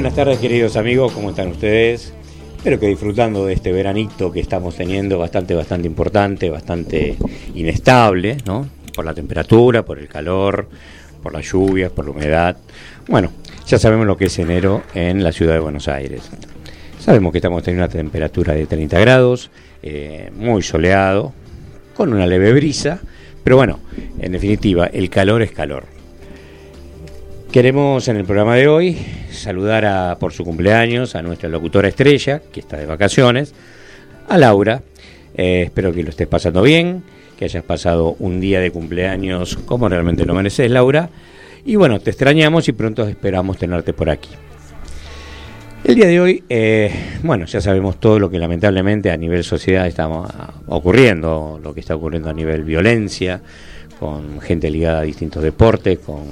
[0.00, 2.14] buenas tardes queridos amigos, ¿cómo están ustedes?
[2.56, 7.18] Espero que disfrutando de este veranito que estamos teniendo bastante, bastante importante, bastante
[7.54, 8.66] inestable, ¿no?
[8.94, 10.70] Por la temperatura, por el calor,
[11.22, 12.56] por las lluvias, por la humedad.
[13.08, 13.30] Bueno,
[13.66, 16.30] ya sabemos lo que es enero en la ciudad de Buenos Aires.
[16.98, 19.50] Sabemos que estamos teniendo una temperatura de 30 grados,
[19.82, 21.34] eh, muy soleado,
[21.94, 23.00] con una leve brisa,
[23.44, 23.80] pero bueno,
[24.18, 25.99] en definitiva, el calor es calor.
[27.52, 28.96] Queremos en el programa de hoy
[29.32, 33.54] saludar a, por su cumpleaños a nuestra locutora estrella, que está de vacaciones,
[34.28, 34.82] a Laura.
[35.34, 37.02] Eh, espero que lo estés pasando bien,
[37.36, 41.10] que hayas pasado un día de cumpleaños como realmente lo mereces, Laura.
[41.64, 44.30] Y bueno, te extrañamos y pronto esperamos tenerte por aquí.
[45.82, 49.88] El día de hoy, eh, bueno, ya sabemos todo lo que lamentablemente a nivel sociedad
[49.88, 50.08] está
[50.68, 53.40] ocurriendo, lo que está ocurriendo a nivel violencia,
[53.98, 56.26] con gente ligada a distintos deportes, con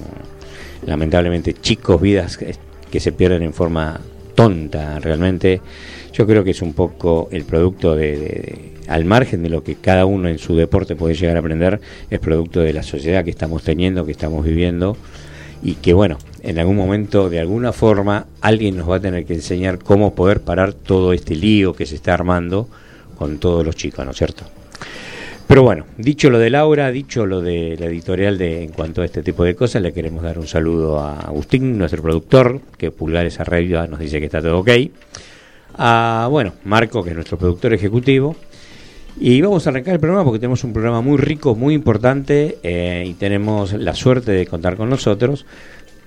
[0.87, 4.01] lamentablemente chicos, vidas que se pierden en forma
[4.39, 5.61] tonta realmente.
[6.13, 10.07] Yo creo que es un poco el producto de, al margen de lo que cada
[10.07, 13.65] uno en su deporte puede llegar a aprender, es producto de la sociedad que estamos
[13.65, 14.97] teniendo, que estamos viviendo
[15.61, 19.35] y que bueno, en algún momento de alguna forma alguien nos va a tener que
[19.35, 22.69] enseñar cómo poder parar todo este lío que se está armando
[23.19, 24.45] con todos los chicos, ¿no es cierto?
[25.49, 29.07] Pero bueno, dicho lo de Laura, dicho lo de la editorial de en cuanto a
[29.07, 33.41] este tipo de cosas, le queremos dar un saludo a Agustín, nuestro productor, que Pulgares
[33.41, 34.69] Arriba nos dice que está todo ok.
[35.79, 38.37] A, bueno, Marco, que es nuestro productor ejecutivo.
[39.19, 43.05] Y vamos a arrancar el programa porque tenemos un programa muy rico, muy importante, eh,
[43.07, 45.47] y tenemos la suerte de contar con nosotros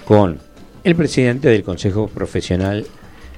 [0.06, 0.38] con
[0.84, 2.86] el presidente del Consejo Profesional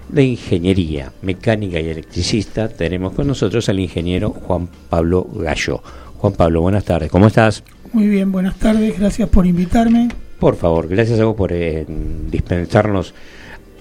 [0.09, 5.81] de Ingeniería Mecánica y Electricista, tenemos con nosotros al ingeniero Juan Pablo Gallo.
[6.18, 7.64] Juan Pablo, buenas tardes, ¿cómo estás?
[7.91, 10.09] Muy bien, buenas tardes, gracias por invitarme.
[10.40, 13.14] Por favor, gracias a vos por eh, dispensarnos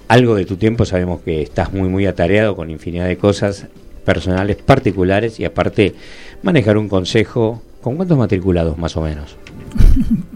[0.07, 0.85] algo de tu tiempo.
[0.85, 3.67] Sabemos que estás muy, muy atareado con infinidad de cosas
[4.05, 5.93] personales, particulares y aparte
[6.41, 7.61] manejar un consejo.
[7.81, 9.35] ¿Con cuántos matriculados más o menos?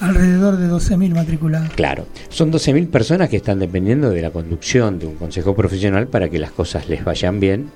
[0.00, 1.70] Alrededor de 12.000 matriculados.
[1.74, 6.28] Claro, son 12.000 personas que están dependiendo de la conducción de un consejo profesional para
[6.28, 7.70] que las cosas les vayan bien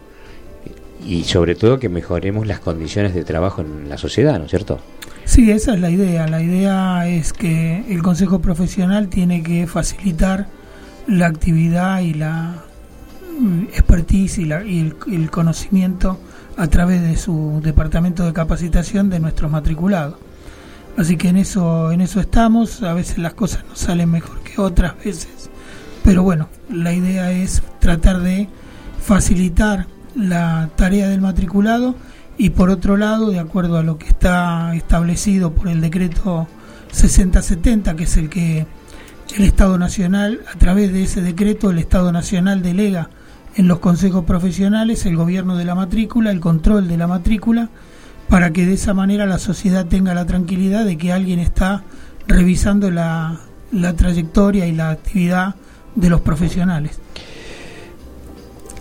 [1.06, 4.80] y sobre todo que mejoremos las condiciones de trabajo en la sociedad, ¿no es cierto?
[5.24, 6.26] Sí, esa es la idea.
[6.28, 10.46] La idea es que el consejo profesional tiene que facilitar
[11.06, 12.64] la actividad y la
[13.38, 16.18] mm, expertise y, la, y el, el conocimiento
[16.56, 20.16] a través de su departamento de capacitación de nuestros matriculados.
[20.96, 22.82] Así que en eso, en eso estamos.
[22.82, 25.50] A veces las cosas no salen mejor que otras veces.
[26.02, 28.48] Pero bueno, la idea es tratar de
[29.00, 31.94] facilitar la tarea del matriculado
[32.36, 36.46] y por otro lado, de acuerdo a lo que está establecido por el decreto
[36.92, 38.66] 6070, que es el que
[39.36, 43.10] el Estado Nacional, a través de ese decreto, el Estado Nacional delega
[43.56, 47.70] en los consejos profesionales el gobierno de la matrícula, el control de la matrícula
[48.34, 51.84] para que de esa manera la sociedad tenga la tranquilidad de que alguien está
[52.26, 53.38] revisando la,
[53.70, 55.54] la trayectoria y la actividad
[55.94, 56.98] de los profesionales.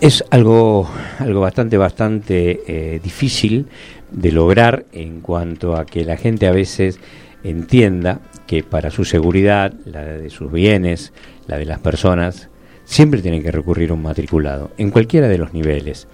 [0.00, 3.68] Es algo, algo bastante, bastante eh, difícil
[4.10, 6.98] de lograr en cuanto a que la gente a veces
[7.44, 11.12] entienda que para su seguridad, la de sus bienes,
[11.46, 12.48] la de las personas,
[12.84, 16.08] siempre tienen que recurrir a un matriculado, en cualquiera de los niveles.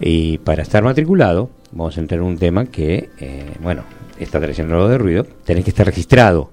[0.00, 3.82] Y para estar matriculado, vamos a entrar en un tema que, eh, bueno,
[4.18, 6.50] está trayendo algo de ruido, tenés que estar registrado.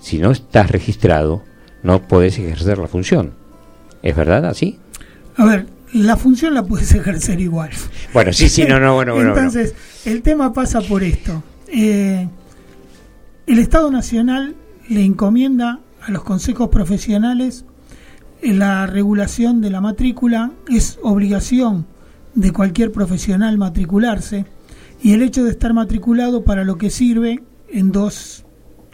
[0.00, 1.42] Si no estás registrado,
[1.82, 3.32] no podés ejercer la función.
[4.02, 4.78] ¿Es verdad así?
[5.36, 7.70] A ver, la función la puedes ejercer igual.
[8.12, 9.30] Bueno, sí, sí, no, no, bueno, bueno.
[9.30, 9.74] Entonces,
[10.04, 11.42] el tema pasa por esto.
[11.68, 12.28] Eh,
[13.46, 14.54] el Estado Nacional
[14.88, 17.64] le encomienda a los consejos profesionales
[18.42, 21.86] la regulación de la matrícula, es obligación
[22.38, 24.46] de cualquier profesional matricularse
[25.02, 28.44] y el hecho de estar matriculado para lo que sirve en dos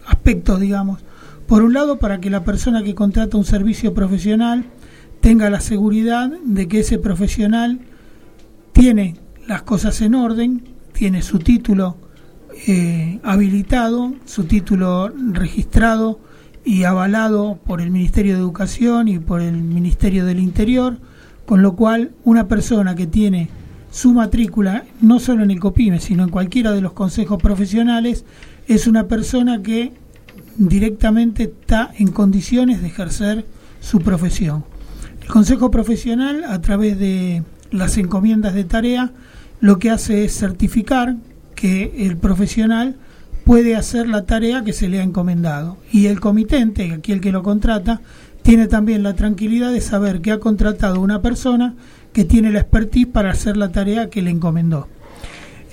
[0.07, 1.05] aspectos, digamos.
[1.47, 4.65] Por un lado, para que la persona que contrata un servicio profesional
[5.21, 7.81] tenga la seguridad de que ese profesional
[8.73, 9.17] tiene
[9.47, 11.99] las cosas en orden, tiene su título
[12.67, 16.19] eh, habilitado, su título registrado
[16.65, 20.99] y avalado por el Ministerio de Educación y por el Ministerio del Interior,
[21.47, 23.49] con lo cual una persona que tiene
[23.91, 28.25] su matrícula, no solo en el COPIME, sino en cualquiera de los consejos profesionales,
[28.67, 29.93] es una persona que
[30.57, 33.45] directamente está en condiciones de ejercer
[33.81, 34.65] su profesión.
[35.23, 39.13] El Consejo Profesional, a través de las encomiendas de tarea,
[39.61, 41.17] lo que hace es certificar
[41.55, 42.97] que el profesional
[43.45, 45.77] puede hacer la tarea que se le ha encomendado.
[45.93, 48.01] Y el comitente, aquí el que lo contrata,
[48.45, 51.75] tiene también la tranquilidad de saber que ha contratado una persona
[52.13, 54.87] que tiene la expertise para hacer la tarea que le encomendó.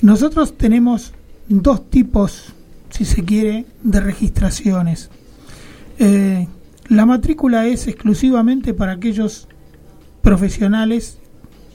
[0.01, 1.11] Nosotros tenemos
[1.49, 2.53] dos tipos,
[2.89, 5.09] si se quiere, de registraciones.
[5.99, 6.47] Eh,
[6.87, 9.49] la matrícula es exclusivamente para aquellos
[10.21, 11.17] profesionales,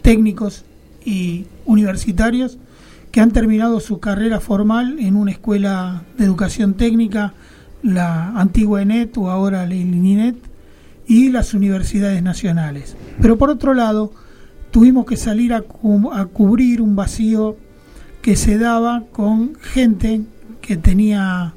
[0.01, 0.65] técnicos
[1.05, 2.57] y universitarios
[3.13, 7.35] que han terminado su carrera formal en una escuela de educación técnica,
[7.83, 10.37] la antigua ENET o ahora la ININET,
[11.07, 12.97] y las universidades nacionales.
[13.21, 14.13] Pero por otro lado,
[14.71, 17.57] tuvimos que salir a, cubrir un vacío
[18.23, 20.23] que se daba con gente
[20.61, 21.55] que tenía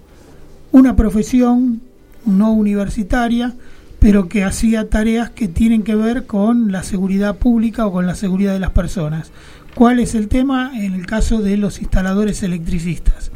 [0.71, 1.81] una profesión
[2.25, 3.55] no universitaria,
[3.99, 8.15] pero que hacía tareas que tienen que ver con la seguridad pública o con la
[8.15, 9.31] seguridad de las personas.
[9.75, 13.31] ¿Cuál es el tema en el caso de los instaladores electricistas?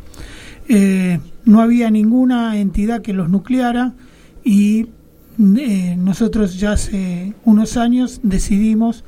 [0.69, 3.94] Eh, no había ninguna entidad que los nucleara
[4.44, 4.88] y
[5.40, 9.04] eh, nosotros ya hace unos años decidimos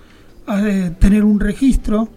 [0.48, 2.10] eh, tener un registro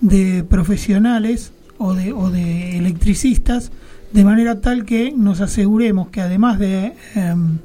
[0.00, 3.72] de profesionales o de, o de electricistas
[4.12, 7.58] de manera tal que nos aseguremos que además de em,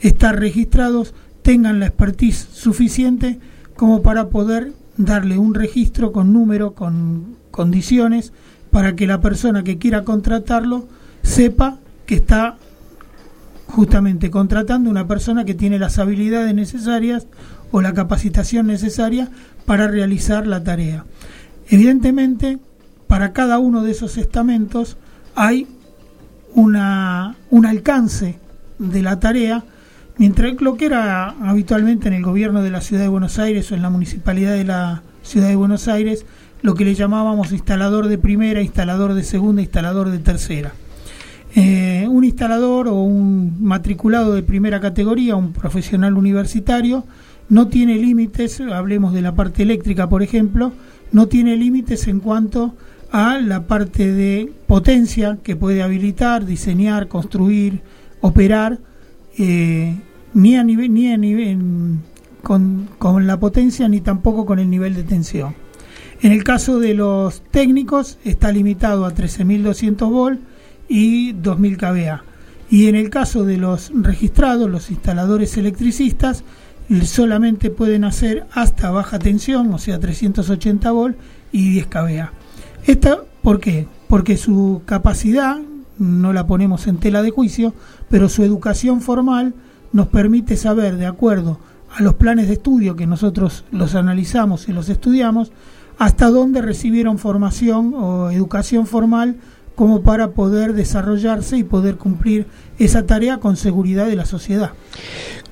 [0.00, 3.40] estar registrados tengan la expertise suficiente
[3.74, 8.32] como para poder darle un registro con número, con condiciones,
[8.70, 10.86] para que la persona que quiera contratarlo
[11.22, 12.56] sepa que está
[13.76, 17.26] justamente contratando una persona que tiene las habilidades necesarias
[17.70, 19.28] o la capacitación necesaria
[19.66, 21.04] para realizar la tarea.
[21.68, 22.58] Evidentemente,
[23.06, 24.96] para cada uno de esos estamentos
[25.34, 25.66] hay
[26.54, 28.38] una, un alcance
[28.78, 29.62] de la tarea,
[30.16, 33.74] mientras lo que era habitualmente en el gobierno de la Ciudad de Buenos Aires o
[33.74, 36.24] en la municipalidad de la Ciudad de Buenos Aires,
[36.62, 40.72] lo que le llamábamos instalador de primera, instalador de segunda, instalador de tercera.
[41.54, 41.85] Eh,
[42.16, 47.04] un instalador o un matriculado de primera categoría, un profesional universitario,
[47.48, 50.72] no tiene límites, hablemos de la parte eléctrica por ejemplo,
[51.12, 52.74] no tiene límites en cuanto
[53.12, 57.82] a la parte de potencia que puede habilitar, diseñar, construir,
[58.20, 58.78] operar,
[59.38, 59.94] eh,
[60.34, 61.58] ni a nivel, ni a nivel
[62.42, 65.54] con, con la potencia ni tampoco con el nivel de tensión.
[66.22, 70.40] En el caso de los técnicos está limitado a 13.200 volts
[70.88, 72.24] y 2000 kVA.
[72.68, 76.42] Y en el caso de los registrados, los instaladores electricistas,
[77.04, 81.16] solamente pueden hacer hasta baja tensión, o sea 380 volt
[81.52, 82.32] y 10 kVA.
[82.86, 83.86] Esta, ¿Por qué?
[84.08, 85.58] Porque su capacidad,
[85.98, 87.74] no la ponemos en tela de juicio,
[88.10, 89.54] pero su educación formal
[89.92, 91.60] nos permite saber, de acuerdo
[91.96, 95.52] a los planes de estudio que nosotros los analizamos y los estudiamos,
[95.96, 99.36] hasta dónde recibieron formación o educación formal
[99.76, 102.46] como para poder desarrollarse y poder cumplir
[102.78, 104.72] esa tarea con seguridad de la sociedad.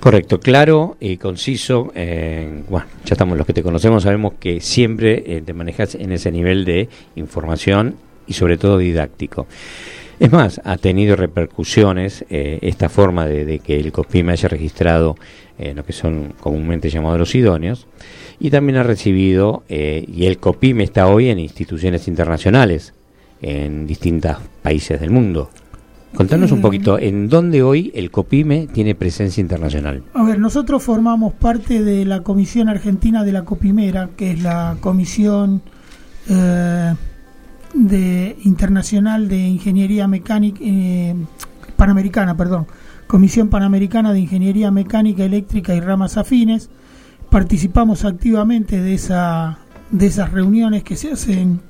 [0.01, 1.93] Correcto, claro y conciso.
[1.95, 6.11] Eh, bueno, ya estamos los que te conocemos, sabemos que siempre eh, te manejas en
[6.13, 9.47] ese nivel de información y sobre todo didáctico.
[10.21, 15.17] Es más, ha tenido repercusiones eh, esta forma de, que el COPIME haya registrado
[15.57, 17.87] lo que son comúnmente llamados los idóneos
[18.41, 22.93] y también ha recibido, y el COPIME está hoy en instituciones internacionales,
[23.45, 25.51] en distintos países del mundo.
[26.15, 26.63] Contanos un mm.
[26.63, 30.03] poquito, ¿en dónde hoy el COPIME tiene presencia internacional?
[30.15, 34.77] A ver, nosotros formamos parte de la Comisión Argentina de la COPIMERA, que es la
[34.81, 35.61] Comisión
[36.29, 36.95] eh,
[37.75, 41.15] de Internacional de Ingeniería Mecánica, eh,
[41.77, 42.67] Panamericana, perdón,
[43.09, 46.71] Comisión Panamericana de Ingeniería Mecánica, Eléctrica y Ramas Afines.
[47.29, 49.59] Participamos activamente de, esa,
[49.91, 51.61] de esas reuniones que se hacen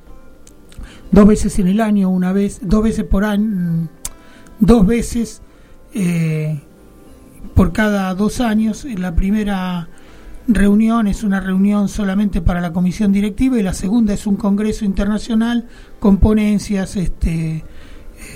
[1.14, 3.88] dos veces en el año, una vez, dos veces por año,
[4.58, 5.42] dos veces
[5.94, 6.60] eh,
[7.54, 8.84] por cada dos años.
[8.98, 9.88] La primera
[10.48, 14.84] reunión es una reunión solamente para la comisión directiva y la segunda es un congreso
[14.84, 15.68] internacional
[16.00, 17.62] con ponencias, este,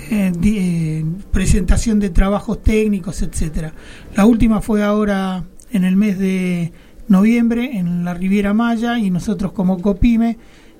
[0.09, 3.73] eh, eh, presentación de trabajos técnicos, etcétera.
[4.15, 5.43] La última fue ahora
[5.73, 6.71] en el mes de
[7.09, 10.37] noviembre en la Riviera Maya y nosotros como COPIME,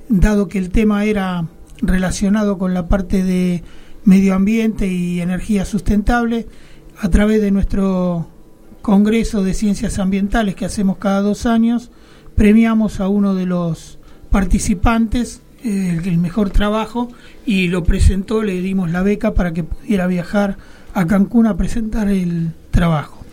[0.08, 1.46] dado que el tema era
[1.82, 3.64] relacionado con la parte de
[4.04, 6.48] medio ambiente y energía sustentable,
[7.02, 8.28] a través de nuestro
[8.82, 11.92] Congreso de Ciencias Ambientales que hacemos cada dos años,
[12.36, 17.10] premiamos a uno de los participantes eh, el, mejor trabajo
[17.46, 20.58] y lo presentó, le dimos la beca para que pudiera viajar
[20.94, 23.26] a Cancún a presentar el trabajo.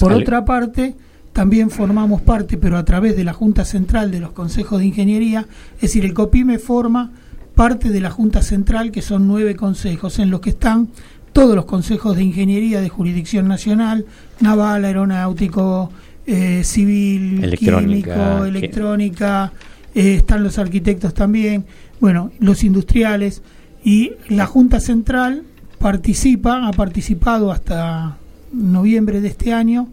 [0.00, 0.94] Por otra parte,
[1.32, 5.46] también formamos parte, pero a través de la Junta Central de los Consejos de Ingeniería,
[5.76, 7.12] es decir, el COPIME forma
[7.54, 10.88] parte de la Junta Central, que son nueve consejos, en los que están
[11.32, 14.06] todos los consejos de ingeniería de jurisdicción nacional,
[14.40, 15.90] naval, aeronáutico,
[16.26, 19.52] eh, civil, electrónica, químico, electrónica,
[19.94, 21.64] eh, están los arquitectos también,
[22.00, 23.42] bueno, los industriales,
[23.84, 25.44] y la Junta Central
[25.78, 28.18] participa, ha participado hasta
[28.52, 29.88] noviembre de este año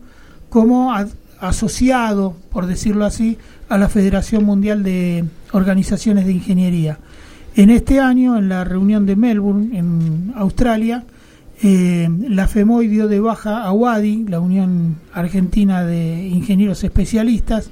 [0.49, 0.93] como
[1.39, 3.37] asociado, por decirlo así,
[3.69, 6.99] a la Federación Mundial de Organizaciones de Ingeniería.
[7.55, 11.05] En este año, en la reunión de Melbourne, en Australia,
[11.63, 17.71] eh, la FEMOI dio de baja a WADI, la Unión Argentina de Ingenieros Especialistas,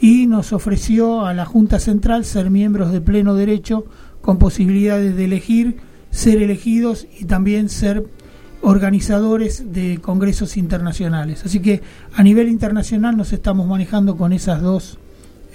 [0.00, 3.84] y nos ofreció a la Junta Central ser miembros de pleno derecho
[4.20, 5.76] con posibilidades de elegir,
[6.10, 8.04] ser elegidos y también ser
[8.62, 11.42] organizadores de congresos internacionales.
[11.44, 11.80] Así que
[12.14, 14.98] a nivel internacional nos estamos manejando con esas dos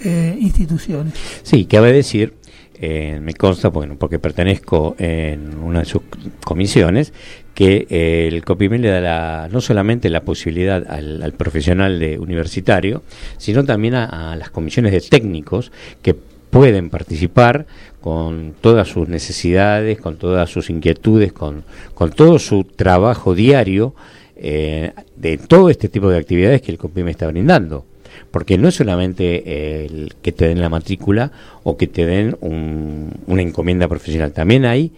[0.04, 1.14] eh, instituciones.
[1.42, 2.34] Sí, cabe decir
[2.78, 6.02] eh, me consta, bueno, porque pertenezco en una de sus
[6.44, 7.12] comisiones,
[7.54, 13.02] que eh, el COPIME le da la, no solamente la posibilidad al, profesional de universitario,
[13.38, 15.72] sino también a, las comisiones de técnicos
[16.02, 16.14] que
[16.56, 17.66] pueden participar
[18.00, 23.94] con todas sus necesidades, con todas sus inquietudes, con, con todo su trabajo diario
[24.36, 27.84] eh, de todo este tipo de actividades que el COPIME está brindando.
[28.30, 31.30] Porque no es solamente el que te den la matrícula
[31.62, 34.92] o que te den una encomienda profesional, también hay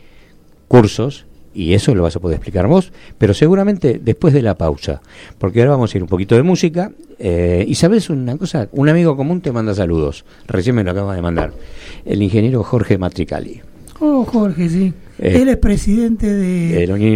[0.68, 1.24] cursos
[1.58, 5.02] y eso lo vas a poder explicar vos, pero seguramente después de la pausa,
[5.38, 6.92] porque ahora vamos a ir un poquito de música.
[7.18, 11.16] Eh, y sabes una cosa, un amigo común te manda saludos, recién me lo acaba
[11.16, 11.52] de mandar,
[12.04, 13.60] el ingeniero Jorge Matricali.
[13.98, 14.92] Oh, Jorge, sí.
[15.18, 17.14] Eh, Él es presidente de, la Unión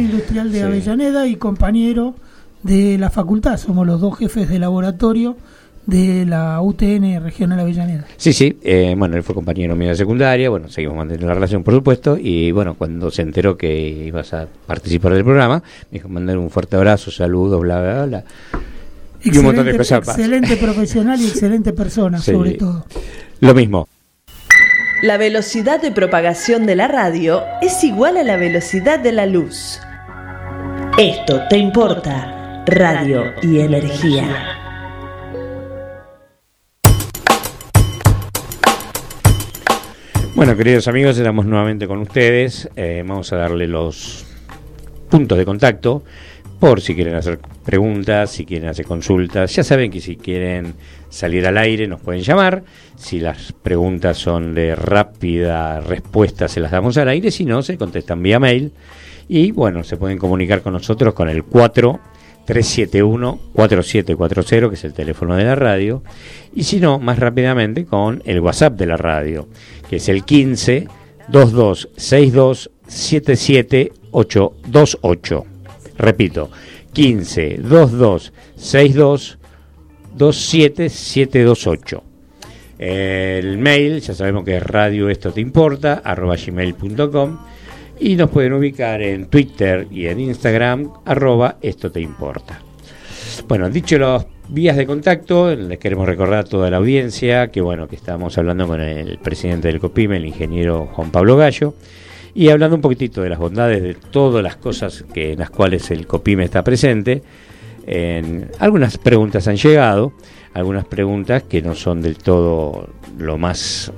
[0.00, 2.16] Industrial de, Avellaneda y compañero
[2.64, 3.58] de la facultad.
[3.58, 5.36] Somos los dos jefes de laboratorio
[5.86, 8.06] de la UTN Regional Avellaneda.
[8.16, 11.62] Sí, sí, eh, bueno, él fue compañero mío de secundaria, bueno, seguimos manteniendo la relación,
[11.62, 13.72] por supuesto, y bueno, cuando se enteró que
[14.06, 18.24] ibas a participar del programa, me dijo mandar un fuerte abrazo, saludos, bla, bla, bla.
[19.22, 22.86] y un montón de cosas Excelente profesional y excelente persona, sobre todo.
[23.40, 23.88] Lo mismo.
[25.02, 29.78] La velocidad de propagación de la radio es igual a la velocidad de la luz.
[30.96, 34.63] Esto te importa, radio y energía.
[40.34, 42.68] Bueno, queridos amigos, estamos nuevamente con ustedes.
[42.74, 44.26] Eh, vamos a darle los
[45.08, 46.02] puntos de contacto
[46.58, 49.54] por si quieren hacer preguntas, si quieren hacer consultas.
[49.54, 50.74] Ya saben que si quieren
[51.08, 52.64] salir al aire nos pueden llamar.
[52.96, 57.30] Si las preguntas son de rápida respuesta, se las damos al aire.
[57.30, 58.72] Si no, se contestan vía mail.
[59.28, 62.00] Y bueno, se pueden comunicar con nosotros con el 4
[62.46, 66.02] 371-4740, que es el teléfono de la radio,
[66.54, 69.46] y si no, más rápidamente con el WhatsApp de la radio,
[69.88, 70.88] que es el 15
[71.28, 75.44] 2262 77828.
[75.96, 76.50] Repito,
[76.92, 79.38] 15 2262
[80.14, 82.02] 27728.
[82.78, 87.38] El mail, ya sabemos que es radio esto te importa, arroba gmail.com
[88.04, 92.60] y nos pueden ubicar en Twitter y en Instagram, arroba esto te importa.
[93.48, 97.88] Bueno, dicho los vías de contacto, les queremos recordar a toda la audiencia que bueno,
[97.88, 101.72] que estamos hablando con el presidente del COPIME, el ingeniero Juan Pablo Gallo,
[102.34, 105.90] y hablando un poquitito de las bondades de todas las cosas que, en las cuales
[105.90, 107.22] el COPIME está presente.
[107.86, 110.12] En, algunas preguntas han llegado,
[110.52, 113.90] algunas preguntas que no son del todo lo más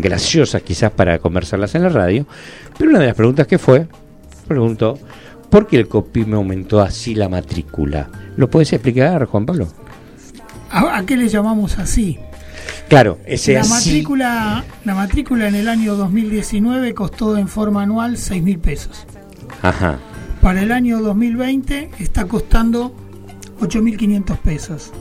[0.00, 2.26] graciosas quizás para conversarlas en la radio,
[2.78, 3.86] pero una de las preguntas que fue,
[4.46, 4.98] preguntó,
[5.50, 8.08] ¿por qué el COPIME aumentó así la matrícula?
[8.36, 9.68] ¿Lo puedes explicar, Juan Pablo?
[10.70, 12.18] ¿A, qué le llamamos así?
[12.88, 18.42] Claro, ese la matrícula La matrícula en el año 2019 costó en forma anual 6
[18.42, 19.06] mil pesos.
[19.62, 19.98] Ajá.
[20.40, 22.94] Para el año 2020 está costando
[23.60, 24.92] 8.500 pesos.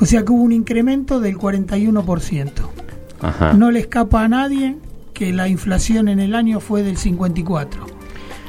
[0.00, 2.50] O sea que hubo un incremento del 41%.
[3.20, 3.52] Ajá.
[3.52, 4.76] No le escapa a nadie
[5.12, 7.68] que la inflación en el año fue del 54%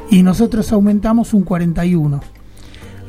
[0.10, 2.22] y nosotros aumentamos un 41%.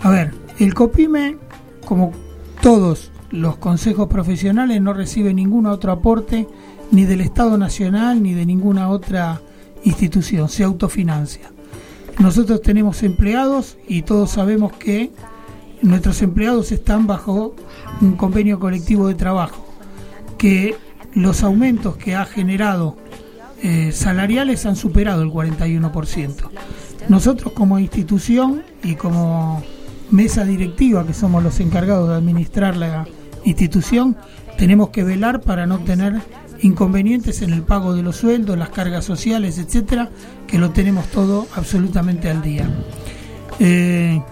[0.01, 1.37] A ver, el COPIME,
[1.85, 2.13] como
[2.61, 6.47] todos los consejos profesionales, no recibe ningún otro aporte
[6.91, 9.41] ni del Estado Nacional ni de ninguna otra
[9.83, 11.51] institución, se autofinancia.
[12.19, 15.11] Nosotros tenemos empleados y todos sabemos que
[15.83, 17.55] nuestros empleados están bajo
[18.01, 19.67] un convenio colectivo de trabajo,
[20.39, 20.77] que
[21.15, 22.97] los aumentos que ha generado
[23.64, 26.50] eh, salariales han superado el 41%.
[27.09, 29.62] Nosotros como institución y como
[30.11, 33.06] mesa directiva, que somos los encargados de administrar la
[33.44, 34.18] institución,
[34.59, 36.21] tenemos que velar para no tener
[36.61, 40.11] inconvenientes en el pago de los sueldos, las cargas sociales, etcétera,
[40.47, 42.68] que lo tenemos todo absolutamente al día.
[43.61, 44.23] Eh,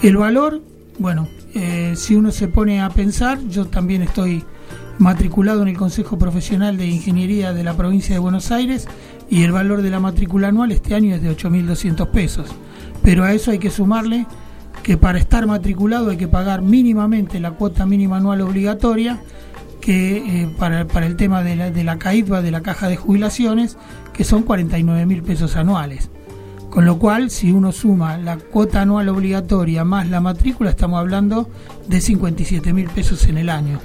[0.00, 0.62] el valor,
[1.00, 1.26] bueno,
[1.56, 4.44] eh, si uno se pone a pensar, yo también estoy
[4.98, 8.88] matriculado en el Consejo Profesional de Ingeniería de la provincia de Buenos Aires
[9.30, 12.50] y el valor de la matrícula anual este año es de 8.200 pesos.
[13.02, 14.26] Pero a eso hay que sumarle
[14.82, 19.22] que para estar matriculado hay que pagar mínimamente la cuota mínima anual obligatoria
[19.80, 23.76] que eh, para, para, el tema de la, de la de la caja de jubilaciones,
[24.12, 26.10] que son 49 mil pesos anuales.
[26.70, 31.48] Con lo cual, si uno suma la cuota anual obligatoria más la matrícula, estamos hablando
[31.86, 33.78] de 57 mil pesos en el año.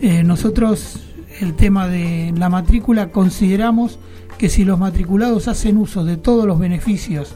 [0.00, 1.00] Eh, nosotros,
[1.40, 3.98] el tema de la matrícula, consideramos
[4.38, 7.34] que si los matriculados hacen uso de todos los beneficios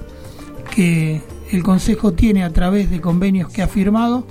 [0.74, 4.26] que el Consejo tiene a través de convenios que ha firmado,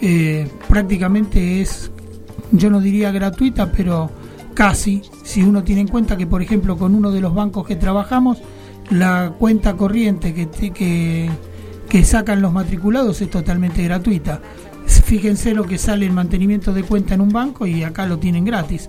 [0.00, 1.90] eh, prácticamente es
[2.52, 4.10] yo no diría gratuita, pero
[4.54, 7.76] casi, si uno tiene en cuenta que, por ejemplo, con uno de los bancos que
[7.76, 8.38] trabajamos,
[8.90, 11.30] la cuenta corriente que, que,
[11.88, 14.40] que sacan los matriculados es totalmente gratuita.
[14.86, 18.44] Fíjense lo que sale el mantenimiento de cuenta en un banco y acá lo tienen
[18.44, 18.88] gratis.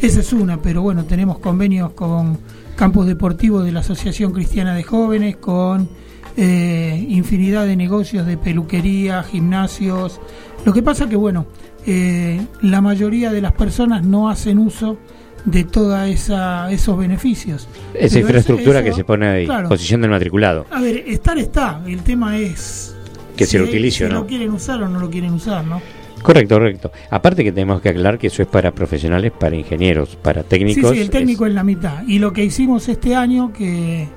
[0.00, 2.38] Esa es una, pero bueno, tenemos convenios con
[2.74, 5.88] campos deportivos de la Asociación Cristiana de Jóvenes, con
[6.36, 10.20] eh, infinidad de negocios de peluquería, gimnasios.
[10.64, 11.46] Lo que pasa que, bueno,
[11.86, 14.98] eh, la mayoría de las personas no hacen uso
[15.44, 17.68] de toda esa esos beneficios.
[17.94, 20.66] Esa infraestructura que se pone a disposición del matriculado.
[20.70, 22.94] A ver, estar está, el tema es
[23.42, 24.14] que se lo utilice o no.
[24.20, 25.80] lo quieren usar o no lo quieren usar, ¿no?
[26.22, 26.92] Correcto, correcto.
[27.10, 30.90] Aparte que tenemos que aclarar que eso es para profesionales, para ingenieros, para técnicos.
[30.90, 32.06] Sí, sí el técnico es, la mitad.
[32.06, 34.08] Y lo que hicimos este año, que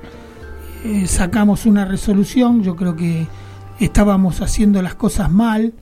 [0.84, 3.26] eh, sacamos una resolución, yo creo que
[3.80, 5.72] estábamos haciendo las cosas mal,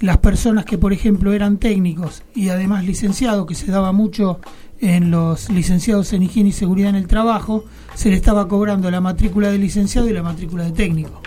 [0.00, 4.40] las personas que, por ejemplo, eran técnicos y además licenciados, que se daba mucho
[4.80, 9.00] en los licenciados en higiene y seguridad en el trabajo, se le estaba cobrando la
[9.00, 11.20] matrícula de licenciado y la matrícula de técnico,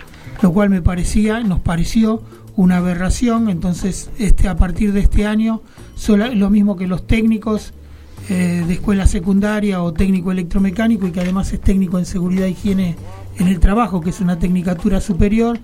[0.44, 2.22] lo cual me parecía, nos pareció
[2.58, 5.62] una aberración, entonces este a partir de este año
[6.34, 7.74] lo mismo que los técnicos
[8.28, 12.50] eh, de escuela secundaria o técnico electromecánico y que además es técnico en seguridad e
[12.52, 12.98] higiene
[13.38, 15.60] en el trabajo, que es una tecnicatura superior,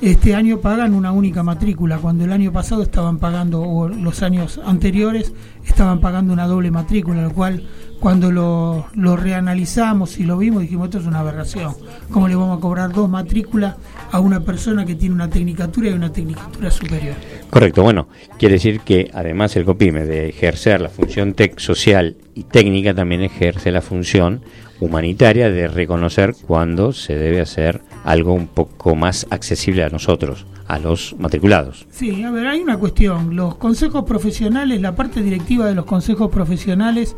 [0.00, 4.60] este año pagan una única matrícula, cuando el año pasado estaban pagando, o los años
[4.64, 5.32] anteriores,
[5.66, 7.64] estaban pagando una doble matrícula, lo cual
[7.98, 11.74] cuando lo, reanalizamos y lo vimos dijimos esto es una aberración.
[12.10, 13.76] ¿Cómo le vamos a cobrar dos matrículas
[14.12, 17.16] a una persona que tiene una tecnicatura y una tecnicatura superior?
[17.50, 18.08] Correcto, bueno,
[18.38, 23.22] quiere decir que además el COPIME de ejercer la función tech social y técnica también
[23.22, 24.42] ejerce la función
[24.80, 30.78] humanitaria de reconocer cuando se debe hacer algo un poco más accesible a nosotros, a
[30.78, 31.86] los matriculados.
[31.90, 33.36] Sí, a ver, hay una cuestión.
[33.36, 37.14] Los consejos profesionales, la parte directiva de los consejos profesionales,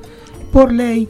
[0.53, 1.09] por ley,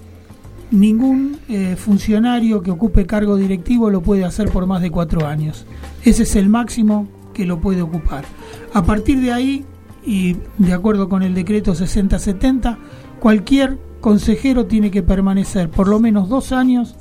[0.71, 5.65] ningún eh, funcionario que ocupe cargo directivo lo puede hacer por más de cuatro años.
[6.05, 8.27] Ese es el máximo que lo puede ocupar.
[8.75, 9.65] A partir de ahí,
[10.05, 12.77] y de acuerdo con el decreto 6070,
[13.19, 16.97] cualquier consejero tiene que permanecer por lo menos dos años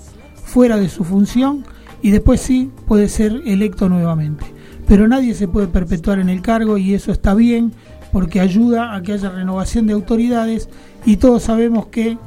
[0.45, 1.65] fuera de su función
[2.01, 4.45] y después sí puede ser electo nuevamente.
[4.87, 7.73] Pero nadie se puede perpetuar en el cargo y eso está bien
[8.11, 10.69] porque ayuda a que haya renovación de autoridades
[11.05, 12.17] y todos sabemos que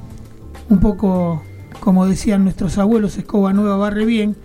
[0.69, 1.43] un poco
[1.83, 4.37] como decían nuestros abuelos, escoba nueva barre bien,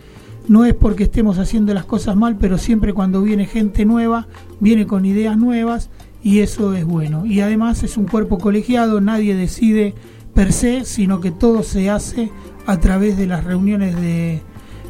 [0.47, 4.27] no es porque estemos haciendo las cosas mal, pero siempre cuando viene gente nueva,
[4.59, 5.91] viene con ideas nuevas
[6.23, 7.27] y eso es bueno.
[7.27, 9.93] Y además es un cuerpo colegiado, nadie decide
[10.33, 12.31] per se, sino que todo se hace
[12.65, 14.41] a través de las reuniones de,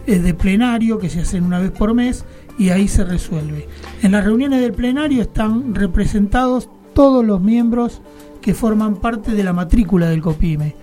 [0.08, 2.26] de plenario que se hacen una vez por mes
[2.58, 3.68] y ahí se resuelve.
[4.02, 8.02] En las reuniones del plenario están representados todos los miembros
[8.42, 10.76] que forman parte de la matrícula del COPIME.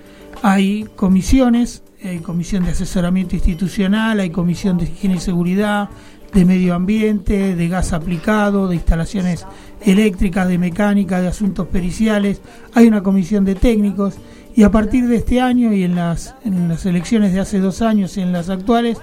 [0.42, 5.88] Hay comisiones hay comisión de asesoramiento institucional, hay comisión de higiene y seguridad,
[6.32, 9.46] de medio ambiente, de gas aplicado, de instalaciones
[9.80, 12.40] eléctricas, de mecánica, de asuntos periciales,
[12.74, 14.16] hay una comisión de técnicos
[14.56, 16.34] y a partir de este año y en las,
[16.84, 18.98] elecciones de hace dos años y en las actuales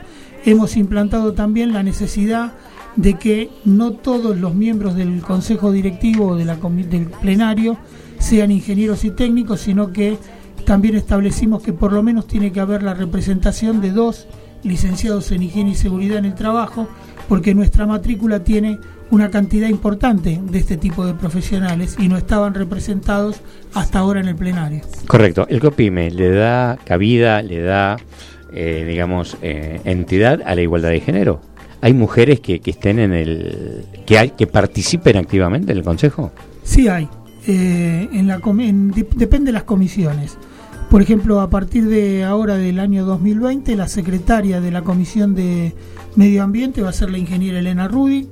[0.45, 2.53] hemos implantado también la necesidad
[2.95, 7.77] de que no todos los miembros del consejo directivo o del plenario
[8.19, 10.17] sean ingenieros y técnicos, sino que
[10.65, 14.27] también establecimos que por lo menos tiene que haber la representación de dos
[14.63, 16.87] licenciados en higiene y seguridad en el trabajo,
[17.31, 18.77] porque nuestra matrícula tiene
[19.09, 23.39] una cantidad importante de este tipo de profesionales y no estaban representados
[23.73, 24.81] hasta ahora en el plenario.
[25.07, 25.47] Correcto.
[25.49, 27.95] El COPIME le da cabida, le da,
[28.51, 31.39] eh, digamos, eh, entidad a la igualdad de género.
[31.79, 33.85] ¿Hay mujeres que, estén en el.
[34.05, 36.33] que hay que participen activamente en el Consejo?
[36.63, 37.07] Sí, hay.
[37.47, 38.41] Eh, en la,
[39.15, 40.37] depende de las comisiones.
[40.91, 45.73] Por ejemplo, a partir de ahora del año 2020, la secretaria de la Comisión de
[46.17, 48.27] Medio Ambiente va a ser la ingeniera Elena Rudi.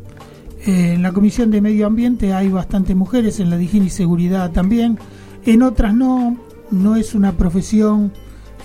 [0.65, 3.89] Eh, en la Comisión de Medio Ambiente hay bastantes mujeres, en la de higiene y
[3.89, 4.99] seguridad también.
[5.45, 6.35] En otras no,
[6.69, 8.11] no es una profesión,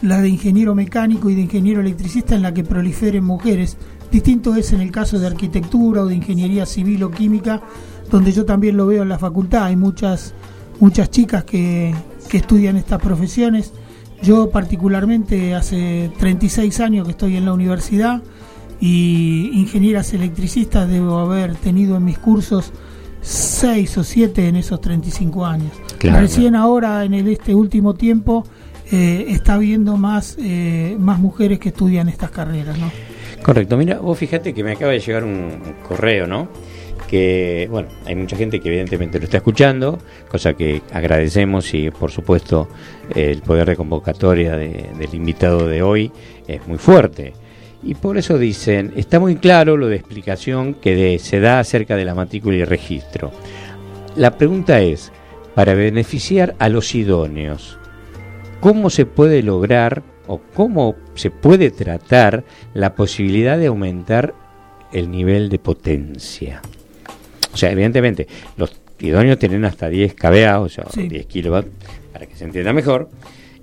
[0.02, 3.76] la de ingeniero mecánico y de ingeniero electricista, en la que proliferen mujeres.
[4.10, 7.62] Distinto es en el caso de arquitectura o de ingeniería civil o química,
[8.10, 9.66] donde yo también lo veo en la facultad.
[9.66, 10.34] Hay muchas,
[10.80, 11.94] muchas chicas que,
[12.28, 13.72] que estudian estas profesiones.
[14.24, 18.22] Yo particularmente hace 36 años que estoy en la universidad
[18.80, 22.72] y ingenieras electricistas debo haber tenido en mis cursos
[23.20, 25.72] 6 o 7 en esos 35 años.
[26.00, 28.46] Recién ahora, en este último tiempo,
[28.90, 32.78] eh, está habiendo más, eh, más mujeres que estudian estas carreras.
[32.78, 32.90] ¿no?
[33.42, 35.50] Correcto, mira, vos fíjate que me acaba de llegar un
[35.86, 36.48] correo, ¿no?
[37.08, 42.10] Que, bueno, hay mucha gente que evidentemente lo está escuchando, cosa que agradecemos y por
[42.10, 42.68] supuesto
[43.14, 46.10] el poder de convocatoria del invitado de hoy
[46.48, 47.34] es muy fuerte.
[47.82, 52.06] Y por eso dicen, está muy claro lo de explicación que se da acerca de
[52.06, 53.30] la matrícula y registro.
[54.16, 55.12] La pregunta es,
[55.54, 57.78] para beneficiar a los idóneos,
[58.60, 64.34] ¿cómo se puede lograr o cómo se puede tratar la posibilidad de aumentar
[64.92, 66.62] el nivel de potencia.
[67.54, 71.68] O sea, evidentemente, los idóneos tienen hasta 10 kVA, o sea, 10 kilowatts,
[72.12, 73.08] para que se entienda mejor,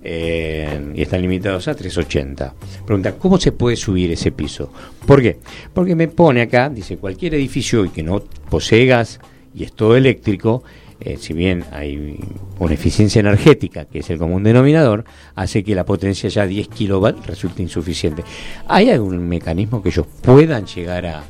[0.02, 2.54] eh, y están limitados a 380.
[2.86, 4.72] Pregunta, ¿cómo se puede subir ese piso?
[5.06, 5.38] ¿Por qué?
[5.72, 9.20] Porque me pone acá, dice, cualquier edificio que no posee gas
[9.54, 10.64] y es todo eléctrico,
[11.00, 12.18] eh, si bien hay
[12.58, 17.26] una eficiencia energética, que es el común denominador, hace que la potencia ya 10 kilovatios
[17.26, 18.24] resulte insuficiente.
[18.68, 21.24] ¿Hay algún mecanismo que ellos puedan llegar a,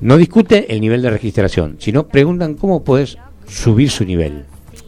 [0.00, 4.44] no discute el nivel de registración, sino preguntan cómo puedes subir su nivel?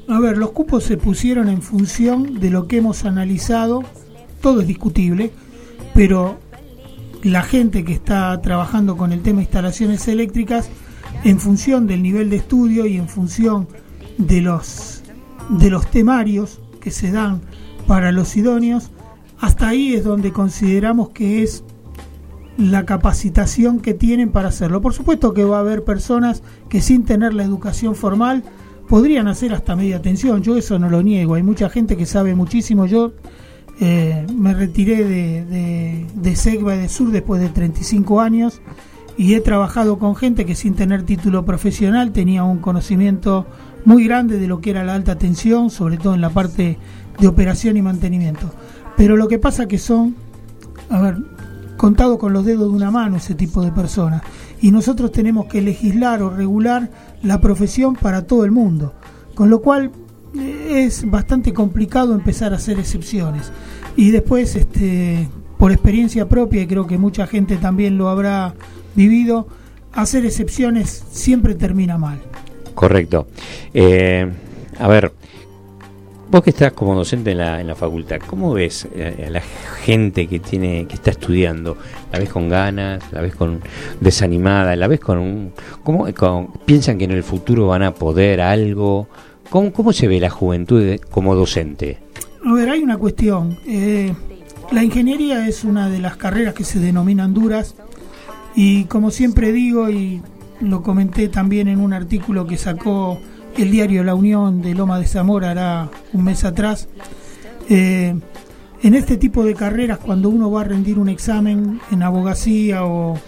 [0.08, 3.84] A ver, los cupos se pusieron en función de lo que hemos analizado,
[4.40, 5.30] todo es discutible,
[5.94, 6.38] pero
[7.22, 10.68] la gente que está trabajando con el tema de instalaciones eléctricas
[11.24, 13.68] en función del nivel de estudio y en función
[14.18, 15.02] de los,
[15.48, 17.40] de los temarios que se dan
[17.86, 18.90] para los idóneos,
[19.38, 21.64] hasta ahí es donde consideramos que es
[22.56, 24.80] la capacitación que tienen para hacerlo.
[24.80, 28.42] Por supuesto que va a haber personas que sin tener la educación formal
[28.88, 32.34] podrían hacer hasta media tensión, yo eso no lo niego, hay mucha gente que sabe
[32.34, 33.12] muchísimo, yo
[33.80, 38.60] eh, me retiré de, de, de Segva y de Sur después de 35 años
[39.16, 43.46] y he trabajado con gente que sin tener título profesional tenía un conocimiento
[43.84, 46.78] muy grande de lo que era la alta tensión, sobre todo en la parte
[47.18, 48.50] de operación y mantenimiento.
[48.96, 50.16] Pero lo que pasa que son,
[50.88, 51.16] a ver,
[51.80, 54.20] contado con los dedos de una mano ese tipo de personas.
[54.60, 56.90] Y nosotros tenemos que legislar o regular
[57.22, 58.92] la profesión para todo el mundo.
[59.34, 59.90] Con lo cual
[60.38, 63.50] eh, es bastante complicado empezar a hacer excepciones.
[63.96, 68.52] Y después, este, por experiencia propia, y creo que mucha gente también lo habrá
[68.94, 69.48] vivido,
[69.94, 72.20] hacer excepciones siempre termina mal.
[72.74, 73.26] Correcto.
[73.72, 74.30] Eh,
[74.78, 75.14] a ver,
[76.30, 79.40] vos que estás como docente en la, en la facultad, ¿cómo ves eh, a la
[79.84, 81.76] gente que tiene que está estudiando?
[82.12, 83.02] ¿La ves con ganas?
[83.12, 83.60] ¿La ves con
[84.00, 84.76] desanimada?
[84.76, 85.52] ¿La ves con un...
[85.82, 86.06] ¿Cómo
[86.64, 89.08] piensan que en el futuro van a poder algo?
[89.48, 91.98] ¿Cómo, cómo se ve la juventud como docente?
[92.46, 93.58] A ver, hay una cuestión.
[93.66, 94.14] Eh,
[94.70, 97.74] la ingeniería es una de las carreras que se denominan duras
[98.54, 100.22] y como siempre digo, y
[100.60, 103.20] lo comenté también en un artículo que sacó
[103.56, 106.88] el diario La Unión de Loma de Zamora hará un mes atrás,
[107.68, 108.14] eh,
[108.82, 113.18] en este tipo de carreras, cuando uno va a rendir un examen en abogacía o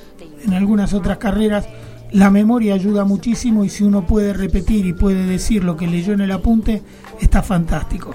[0.45, 1.69] en algunas otras carreras,
[2.11, 6.15] la memoria ayuda muchísimo y si uno puede repetir y puede decir lo que leyó
[6.15, 6.83] en el apunte,
[7.21, 8.13] está fantástico.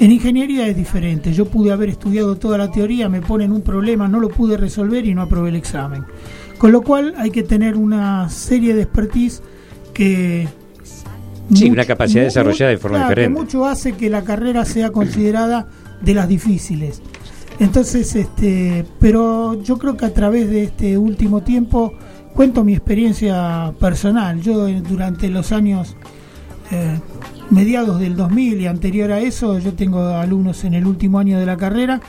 [0.00, 1.32] En ingeniería es diferente.
[1.32, 5.06] Yo pude haber estudiado toda la teoría, me ponen un problema, no lo pude resolver
[5.06, 6.04] y no aprobé el examen.
[6.58, 9.42] Con lo cual hay que tener una serie de expertise
[9.94, 10.48] que...
[11.54, 13.34] Sí, una capacidad desarrollada de forma diferente.
[13.34, 15.66] Que mucho hace que la carrera sea considerada
[16.00, 17.02] de las difíciles.
[17.58, 21.92] Entonces, este, pero yo creo que a través de este último tiempo
[22.34, 24.40] cuento mi experiencia personal.
[24.40, 25.96] Yo eh, durante los años
[26.70, 26.98] eh,
[27.50, 31.46] mediados del 2000 y anterior a eso, yo tengo alumnos en el último año de
[31.46, 32.00] la carrera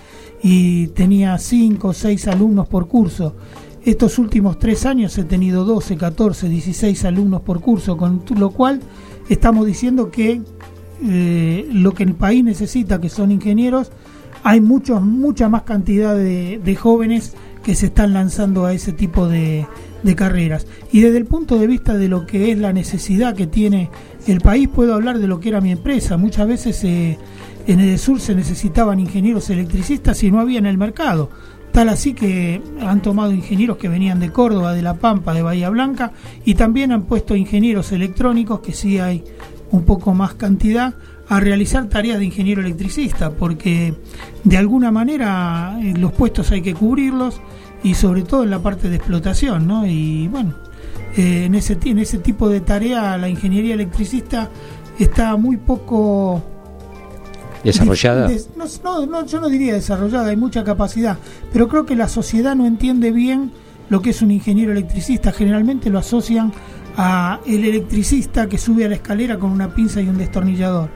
[0.41, 3.35] y tenía 5 o 6 alumnos por curso.
[3.83, 8.79] Estos últimos tres años he tenido 12, 14, 16 alumnos por curso, con lo cual
[9.29, 10.41] estamos diciendo que
[11.03, 13.91] eh, lo que el país necesita, que son ingenieros,
[14.43, 19.67] hay muchos, mucha más cantidad de, jóvenes que se están lanzando a ese tipo de,
[20.15, 20.65] carreras.
[20.91, 23.89] Y desde el punto de vista de lo que es la necesidad que tiene
[24.27, 26.17] el país, puedo hablar de lo que era mi empresa.
[26.17, 27.17] Muchas veces eh,
[27.67, 31.29] en el sur se necesitaban ingenieros electricistas y no había en el mercado.
[31.71, 35.69] Tal así que han tomado ingenieros que venían de Córdoba, de La Pampa, de Bahía
[35.69, 36.11] Blanca,
[36.43, 39.23] y también han puesto ingenieros electrónicos, que sí hay
[39.71, 40.93] un poco más cantidad,
[41.29, 43.93] a realizar tareas de ingeniero electricista, porque
[44.43, 47.39] de alguna manera eh, los puestos hay que cubrirlos
[47.83, 49.87] y sobre todo en la parte de explotación, ¿no?
[49.87, 50.55] Y bueno,
[51.15, 54.49] eh, en, ese, en ese tipo de tarea la ingeniería electricista
[54.99, 56.43] está muy poco
[57.63, 58.29] desarrollada.
[58.83, 61.17] no, no, yo no diría desarrollada, hay mucha capacidad,
[61.51, 63.51] pero creo que la sociedad no entiende bien
[63.89, 65.31] lo que es un ingeniero electricista.
[65.31, 66.53] Generalmente lo asocian
[66.97, 70.89] a el electricista que sube a la escalera con una pinza y un destornillador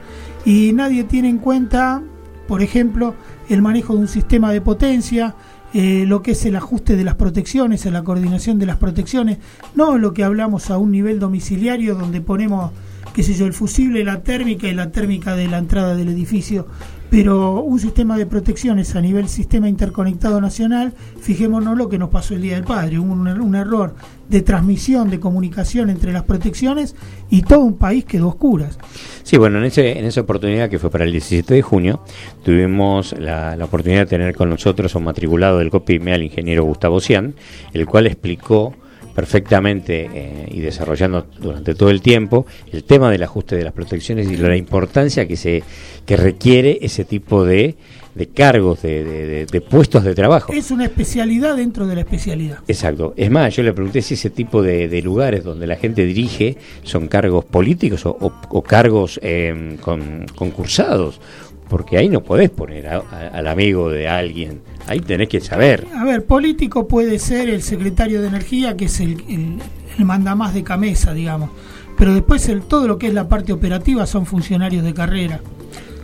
[0.46, 2.02] y nadie tiene en cuenta,
[2.46, 3.14] por ejemplo,
[3.48, 5.34] el manejo de un sistema de potencia,
[5.74, 9.38] eh, lo que es el ajuste de las protecciones, la coordinación de las protecciones,
[9.74, 12.70] no lo que hablamos a un nivel domiciliario donde ponemos,
[13.16, 16.66] qué sé yo, el fusible, la térmica y la térmica de la entrada del edificio,
[17.08, 22.34] pero un sistema de protecciones a nivel sistema interconectado nacional, fijémonos lo que nos pasó
[22.34, 23.94] el Día del Padre, un, un error
[24.28, 26.94] de transmisión, de comunicación entre las protecciones
[27.30, 28.78] y todo un país quedó oscuras.
[29.22, 32.02] Sí, bueno, en, ese, en esa oportunidad que fue para el 17 de junio,
[32.44, 37.00] tuvimos la, oportunidad de tener con nosotros a un matriculado del COPIME, al ingeniero Gustavo
[37.00, 37.34] Cian,
[37.72, 38.74] el cual explicó
[39.16, 44.30] perfectamente eh, y desarrollando durante todo el tiempo el tema del ajuste de las protecciones
[44.30, 45.62] y la importancia que se
[46.04, 47.76] que requiere ese tipo de,
[48.14, 50.52] de cargos, de, de, puestos de trabajo.
[50.52, 52.58] Es una especialidad dentro de la especialidad.
[52.68, 53.12] Exacto.
[53.16, 57.08] Es más, yo le pregunté si ese tipo de, lugares donde la gente dirige son
[57.08, 61.20] cargos políticos o, cargos eh, con, concursados
[61.68, 65.86] porque ahí no podés poner al amigo de alguien, ahí tenés que saber.
[65.94, 70.62] A ver, político puede ser el secretario de Energía, que es el, el, mandamás de
[70.62, 71.50] Camesa, digamos,
[71.98, 75.40] pero después el, todo lo que es la parte operativa son funcionarios de carrera.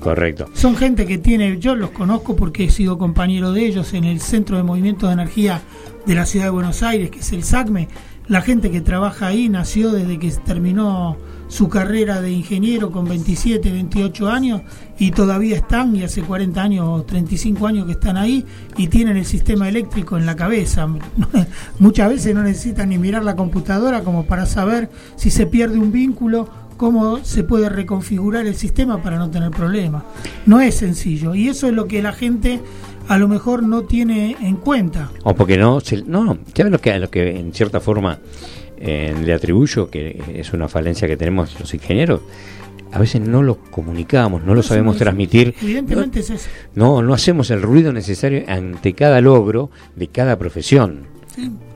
[0.01, 0.49] Correcto.
[0.55, 4.21] Son gente que tiene, yo los conozco porque he sido compañero de ellos en el
[4.21, 5.63] Centro de Movimiento de Energía
[6.07, 7.89] de la Ciudad de Buenos Aires, que es el SACME.
[8.27, 11.19] La gente que trabaja ahí nació desde que terminó
[11.53, 14.63] su carrera de ingeniero con 27, 28 años
[14.99, 18.47] y todavía están, y hace 40 años o 35 años que están ahí
[18.79, 20.89] y tienen el sistema eléctrico en la cabeza.
[21.79, 25.93] Muchas veces no necesitan ni mirar la computadora como para saber si se pierde un
[25.93, 30.05] vínculo, cómo se puede reconfigurar el sistema para no tener problemas.
[30.47, 32.63] No es sencillo y eso es lo que la gente
[33.09, 35.11] a lo mejor no tiene en cuenta.
[35.23, 36.39] O porque no, no, no,
[36.71, 38.19] lo que, lo que en cierta forma
[38.85, 42.21] eh, le atribuyo, que es una falencia que tenemos los ingenieros,
[42.91, 45.55] a veces no lo comunicamos, no lo sabemos transmitir.
[45.63, 46.49] Evidentemente es eso.
[46.75, 51.07] No, no hacemos el ruido necesario ante cada logro de cada profesión.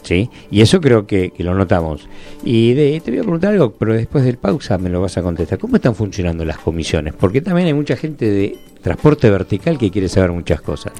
[0.03, 0.29] Sí.
[0.51, 2.09] Y eso creo que, lo notamos.
[2.45, 5.23] Y de, te voy a preguntar algo, pero después del pausa me lo vas a
[5.23, 5.59] contestar.
[5.59, 7.14] ¿Cómo están funcionando las comisiones?
[7.14, 10.92] Porque también hay mucha gente de transporte vertical que quiere saber muchas cosas.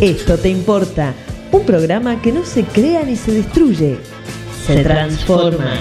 [0.00, 1.14] Esto te importa.
[1.50, 3.98] Un programa que no se crea ni se destruye
[4.66, 5.74] se transforma.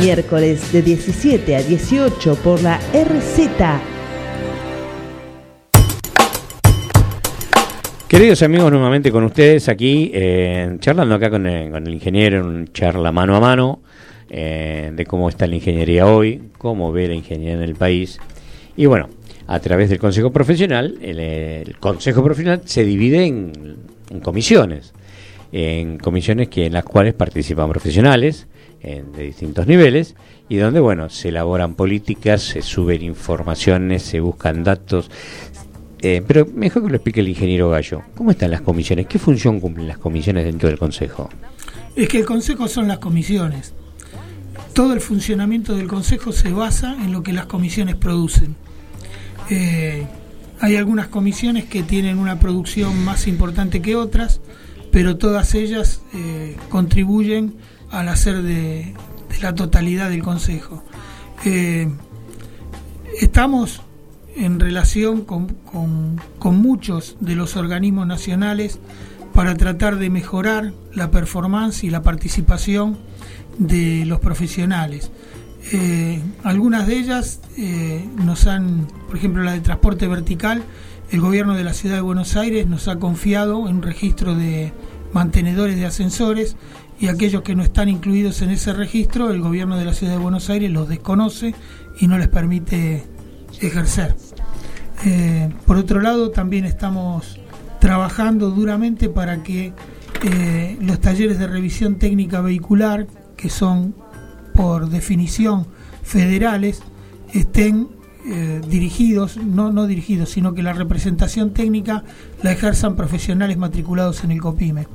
[0.00, 3.50] Miércoles de 17 a 18 por la RZ.
[8.08, 13.12] Queridos amigos, nuevamente con ustedes aquí, eh, charlando acá con el, ingeniero en un charla
[13.12, 13.82] mano a mano
[14.30, 18.18] eh, de cómo está la ingeniería hoy, cómo ve la ingeniería en el país.
[18.76, 19.10] Y bueno,
[19.46, 24.94] a través del Consejo Profesional, el, Consejo Profesional se divide en comisiones
[25.56, 28.48] en comisiones que en las cuales participan profesionales
[28.82, 30.14] de distintos niveles
[30.48, 35.10] y donde bueno se elaboran políticas, se suben informaciones, se buscan datos.
[36.02, 38.02] Eh, pero mejor que lo explique el ingeniero Gallo.
[38.16, 39.06] ¿Cómo están las comisiones?
[39.06, 41.30] ¿Qué función cumplen las comisiones dentro del Consejo?
[41.96, 43.72] Es que el Consejo son las comisiones.
[44.74, 48.56] Todo el funcionamiento del Consejo se basa en lo que las comisiones producen.
[49.48, 50.04] Eh,
[50.60, 54.40] hay algunas comisiones que tienen una producción más importante que otras,
[54.94, 57.56] pero todas ellas eh, contribuyen
[57.90, 58.94] al hacer de,
[59.42, 60.84] la totalidad del Consejo.
[61.44, 61.88] Eh,
[63.20, 63.82] estamos
[64.36, 65.48] en relación con,
[66.38, 68.78] con, muchos de los organismos nacionales
[69.32, 72.96] para tratar de mejorar la performance y la participación
[73.58, 75.10] de los profesionales.
[75.72, 80.62] Eh, algunas de ellas eh, nos han, por ejemplo, la de transporte vertical,
[81.10, 84.72] el gobierno de la ciudad de Buenos Aires nos ha confiado en un registro de
[85.12, 86.56] mantenedores de ascensores
[86.98, 90.18] y aquellos que no están incluidos en ese registro, el gobierno de la ciudad de
[90.18, 91.54] Buenos Aires los desconoce
[91.98, 93.04] y no les permite
[93.60, 94.14] ejercer.
[95.04, 97.38] Eh, por otro lado, también estamos
[97.80, 99.72] trabajando duramente para que
[100.80, 103.94] los talleres de revisión técnica vehicular, que son
[104.54, 105.66] por definición
[106.02, 106.82] federales
[107.32, 107.88] estén
[108.26, 112.04] eh, dirigidos, no, no dirigidos, sino que la representación técnica
[112.42, 114.86] la ejerzan profesionales matriculados en el COPIME.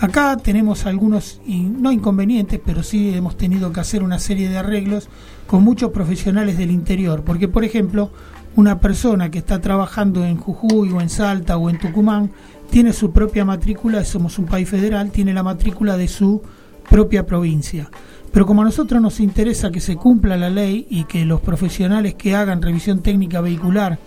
[0.00, 5.10] Acá tenemos algunos, no inconvenientes, pero sí hemos tenido que hacer una serie de arreglos
[5.46, 8.10] con muchos profesionales del interior, porque por ejemplo,
[8.56, 12.30] una persona que está trabajando en Jujuy o en Salta o en Tucumán
[12.70, 16.40] tiene su propia matrícula, somos un país federal, tiene la matrícula de su
[16.88, 17.90] propia provincia.
[18.32, 22.14] Pero como a nosotros nos interesa que se cumpla la ley y que los profesionales
[22.14, 23.98] que hagan revisión técnica vehicular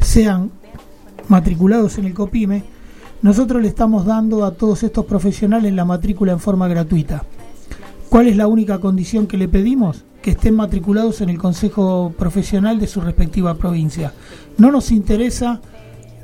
[0.00, 0.50] sean
[1.28, 2.64] matriculados en el COPIME,
[3.22, 7.24] nosotros le estamos dando a todos estos profesionales la matrícula en forma gratuita.
[8.08, 10.04] ¿Cuál es la única condición que le pedimos?
[10.20, 14.12] Que estén matriculados en el Consejo Profesional de su respectiva provincia.
[14.58, 15.60] No nos interesa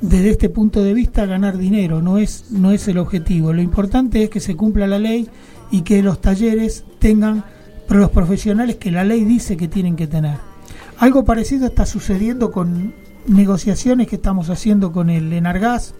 [0.01, 3.53] desde este punto de vista ganar dinero, no es, no es el objetivo.
[3.53, 5.27] Lo importante es que se cumpla la ley
[5.71, 7.43] y que los talleres tengan
[7.95, 10.37] los profesionales que la ley dice que tienen que tener.
[10.99, 12.93] Algo parecido está sucediendo con
[13.27, 15.93] negociaciones que estamos haciendo con el Enargas,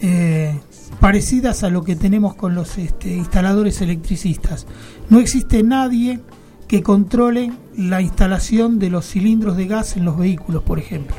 [0.00, 0.58] eh,
[1.00, 4.66] parecidas a lo que tenemos con los este, instaladores electricistas.
[5.08, 6.20] No existe nadie
[6.66, 11.16] que controle la instalación de los cilindros de gas en los vehículos, por ejemplo.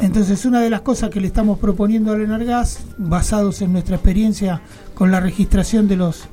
[0.00, 4.62] Entonces, una de las cosas que le estamos proponiendo al Enargas, basados en nuestra experiencia
[4.94, 6.28] con la registración de los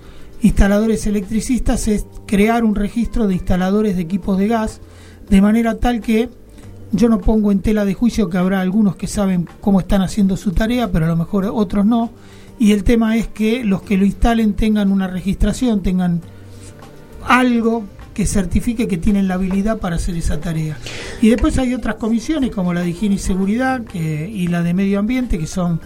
[0.45, 4.79] instaladores electricistas es crear un registro de instaladores de equipos de gas,
[5.29, 6.29] de manera tal que
[6.91, 10.38] yo no pongo en tela de juicio que habrá algunos que saben cómo están haciendo
[10.38, 12.12] su tarea, pero a lo mejor otros no.
[12.60, 16.21] Y el tema es que los que lo instalen tengan una registración, tengan
[17.27, 20.77] algo que certifique que tienen la habilidad para hacer esa tarea.
[21.21, 24.99] Y después hay otras comisiones como la de higiene y seguridad y la de medio
[24.99, 25.81] ambiente, que son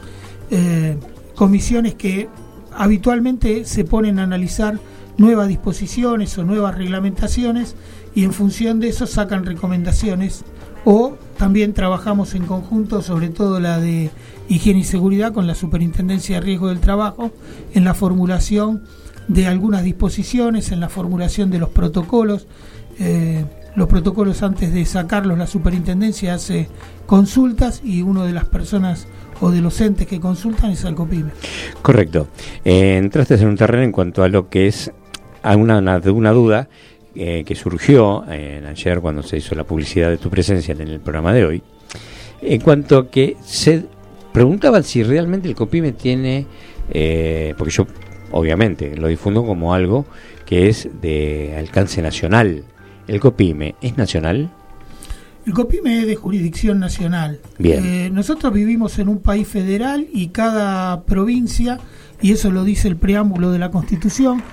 [0.51, 0.97] eh,
[1.33, 2.27] comisiones que
[2.73, 4.79] habitualmente se ponen a analizar
[5.17, 7.75] nuevas disposiciones o nuevas reglamentaciones
[8.15, 10.43] y en función de eso sacan recomendaciones
[10.85, 14.11] o también trabajamos en conjunto, sobre todo la de
[14.47, 17.31] higiene y seguridad con la Superintendencia de Riesgo del Trabajo,
[17.73, 18.83] en la formulación
[19.27, 22.47] de algunas disposiciones, en la formulación de los protocolos.
[22.97, 26.67] Eh, los protocolos antes de sacarlos la superintendencia hace
[27.05, 29.07] consultas y una de las personas
[29.41, 31.31] o de los entes que consultan es Alcopime.
[31.81, 32.27] Correcto.
[32.63, 34.91] Eh, entraste en un terreno en cuanto a lo que es
[35.43, 36.67] una, una, duda
[37.15, 40.99] eh, que surgió eh, ayer cuando se hizo la publicidad de tu presencia en el
[40.99, 41.63] programa de hoy,
[42.41, 43.85] en cuanto a que se
[44.33, 46.45] preguntaban si realmente el COPIME tiene,
[47.57, 47.87] porque yo
[48.31, 50.05] obviamente lo difundo como algo
[50.45, 52.63] que es de alcance nacional.
[53.07, 54.51] ¿El COPIME es nacional?
[55.45, 57.39] El COPIME es de jurisdicción nacional.
[57.57, 57.83] Bien.
[57.85, 61.79] Eh, nosotros vivimos en un país federal y cada provincia,
[62.21, 64.43] y eso lo dice el preámbulo de la Constitución,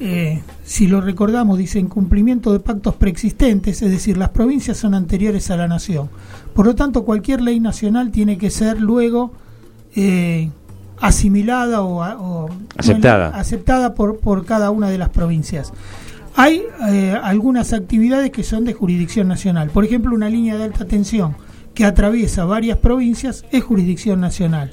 [0.00, 4.94] eh, si lo recordamos, dice en cumplimiento de pactos preexistentes, es decir, las provincias son
[4.94, 6.10] anteriores a la nación.
[6.52, 9.32] Por lo tanto, cualquier ley nacional tiene que ser luego
[9.94, 10.50] eh,
[11.00, 15.72] asimilada o, aceptada, aceptada por, por cada una de las provincias.
[16.36, 19.70] Hay eh, algunas actividades que son de jurisdicción nacional.
[19.70, 21.36] Por ejemplo, una línea de alta tensión
[21.74, 24.72] que atraviesa varias provincias es jurisdicción nacional.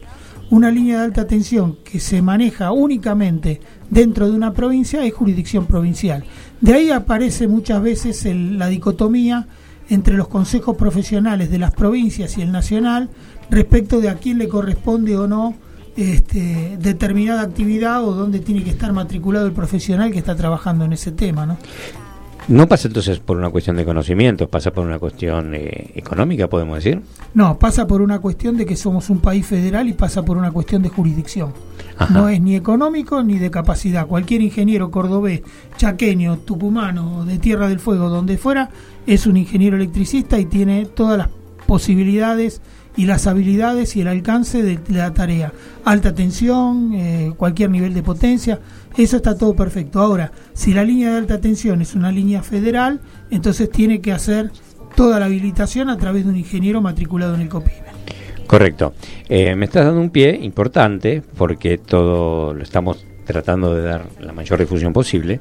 [0.50, 5.68] Una línea de alta tensión que se maneja únicamente dentro de una provincia es jurisdicción
[5.68, 6.24] provincial.
[6.62, 9.48] De ahí aparece muchas veces la dicotomía
[9.90, 13.10] entre los consejos profesionales de las provincias y el nacional
[13.52, 15.56] respecto de a quién le corresponde o no
[15.96, 20.94] este, determinada actividad o dónde tiene que estar matriculado el profesional que está trabajando en
[20.94, 21.58] ese tema, ¿no?
[22.48, 26.84] ¿No pasa entonces por una cuestión de conocimientos, pasa por una cuestión eh, económica, podemos
[26.84, 27.02] decir?
[27.36, 30.52] No, pasa por una cuestión de que somos un país federal y pasa por una
[30.52, 31.54] cuestión de jurisdicción.
[32.10, 34.08] No es ni económico ni de capacidad.
[34.08, 35.44] Cualquier ingeniero cordobés,
[35.78, 38.72] chaqueño, tucumano, de Tierra del Fuego, donde fuera,
[39.06, 41.30] es un ingeniero electricista y tiene todas las
[41.68, 42.60] posibilidades
[42.96, 45.54] y las habilidades y el alcance de, la tarea.
[45.86, 48.60] Alta tensión, eh, cualquier nivel de potencia,
[48.98, 50.00] eso está todo perfecto.
[50.00, 54.52] Ahora, si la línea de alta tensión es una línea federal, entonces tiene que hacer
[54.96, 57.92] toda la habilitación a través de un ingeniero matriculado en el COPIME.
[58.48, 58.94] Correcto.
[59.30, 64.34] Eh, me estás dando un pie importante porque todo lo estamos tratando de dar la
[64.34, 65.40] mayor difusión posible.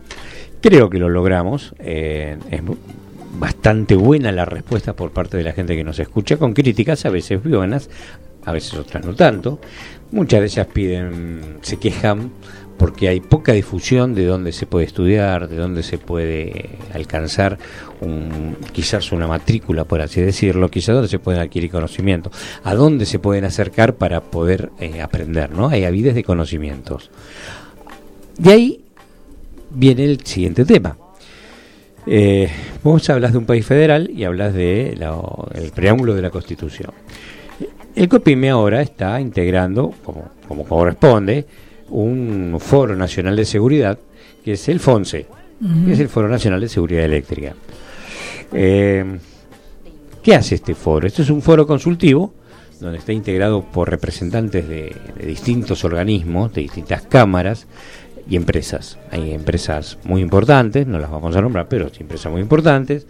[0.60, 1.74] Creo que lo logramos.
[1.80, 2.62] Eh, es
[3.40, 7.10] bastante buena la respuesta por parte de la gente que nos escucha, con críticas a
[7.10, 7.88] veces buenas,
[8.44, 9.58] a veces otras no tanto.
[10.12, 12.32] Muchas de ellas piden, se quejan
[12.76, 17.58] porque hay poca difusión de dónde se puede estudiar, de dónde se puede alcanzar
[18.00, 22.30] un, quizás una matrícula, por así decirlo, quizás dónde se puede adquirir conocimiento,
[22.62, 25.68] a dónde se pueden acercar para poder eh, aprender, ¿no?
[25.68, 27.10] Hay avides de conocimientos.
[28.36, 28.84] De ahí
[29.70, 30.96] viene el siguiente tema.
[32.12, 32.50] Eh,
[32.82, 34.98] vos hablas de un país federal y hablas de
[35.54, 36.90] el preámbulo de la Constitución.
[37.94, 41.46] El COPIME ahora está integrando, como, como corresponde,
[41.90, 43.96] un Foro Nacional de Seguridad,
[44.44, 45.26] que es el FONSE,
[45.86, 47.54] que es el Foro Nacional de Seguridad Eléctrica.
[48.52, 49.04] Eh,
[50.20, 51.06] ¿Qué hace este foro?
[51.06, 52.34] Este es un foro consultivo
[52.80, 57.68] donde está integrado por representantes de, distintos organismos, de distintas cámaras
[58.30, 58.98] y empresas.
[59.10, 63.06] Hay empresas muy importantes, no las vamos a nombrar, pero sí empresas muy importantes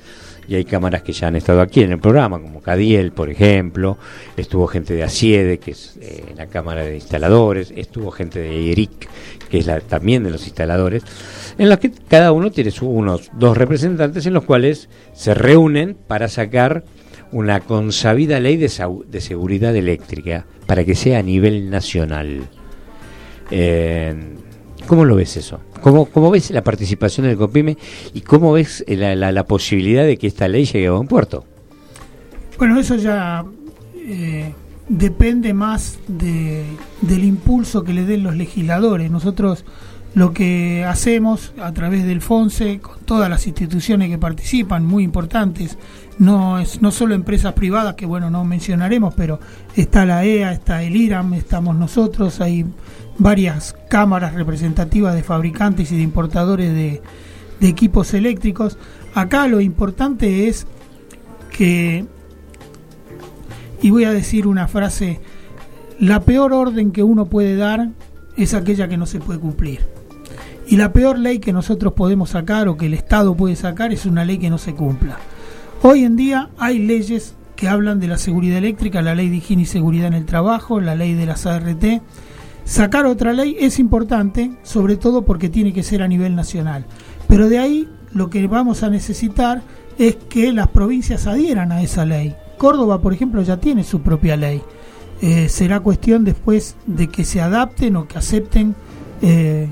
[0.49, 3.99] y hay cámaras que ya han estado aquí en el programa, como Cadiel, por ejemplo,
[4.37, 9.09] estuvo gente de ASIEDE, que es eh, la Cámara de Instaladores, estuvo gente de ERIC,
[9.49, 11.05] que es la, también de los instaladores,
[11.57, 16.27] en los que cada uno tiene unos dos representantes en los cuales se reúnen para
[16.27, 16.83] sacar
[17.31, 22.49] una consabida ley de, seguridad eléctrica para que sea a nivel nacional.
[24.91, 25.61] ¿Cómo lo ves eso?
[25.83, 27.79] ¿Cómo, ¿Cómo, ves la participación del COPIME
[28.13, 31.45] y cómo ves la, la, posibilidad de que esta ley llegue a buen puerto?
[32.59, 33.45] Bueno, eso ya
[33.95, 34.53] eh,
[34.89, 36.65] depende más de,
[37.03, 39.13] del impulso que le den los legisladores.
[39.13, 39.65] Nosotros
[40.15, 45.79] lo que hacemos a través del FONSE, con todas las instituciones que participan, muy importantes,
[46.19, 49.39] no es no solo empresas privadas, que bueno, no mencionaremos, pero
[49.77, 52.67] está la EA, está el IRAM, estamos nosotros, hay
[53.19, 57.03] varias cámaras representativas de fabricantes y de importadores de,
[57.61, 58.79] equipos eléctricos.
[59.15, 60.67] Acá lo importante es
[61.51, 62.07] que,
[63.83, 65.21] y voy a decir una frase,
[65.99, 67.91] la peor orden que uno puede dar
[68.37, 69.81] es aquella que no se puede cumplir.
[70.67, 74.07] Y la peor ley que nosotros podemos sacar o que el Estado puede sacar es
[74.07, 75.19] una ley que no se cumpla.
[75.83, 79.65] Hoy en día hay leyes que hablan de la seguridad eléctrica, la ley de higiene
[79.65, 81.85] y seguridad en el trabajo, la ley de las ART,
[82.71, 86.87] Sacar otra ley es importante, sobre todo porque tiene que ser a nivel nacional.
[87.27, 89.63] Pero de ahí lo que vamos a necesitar
[89.99, 92.33] es que las provincias adhieran a esa ley.
[92.59, 94.63] Córdoba, por ejemplo, ya tiene su propia ley.
[95.21, 98.77] Eh, será cuestión después de que se adapten o que acepten.
[99.21, 99.67] Eh,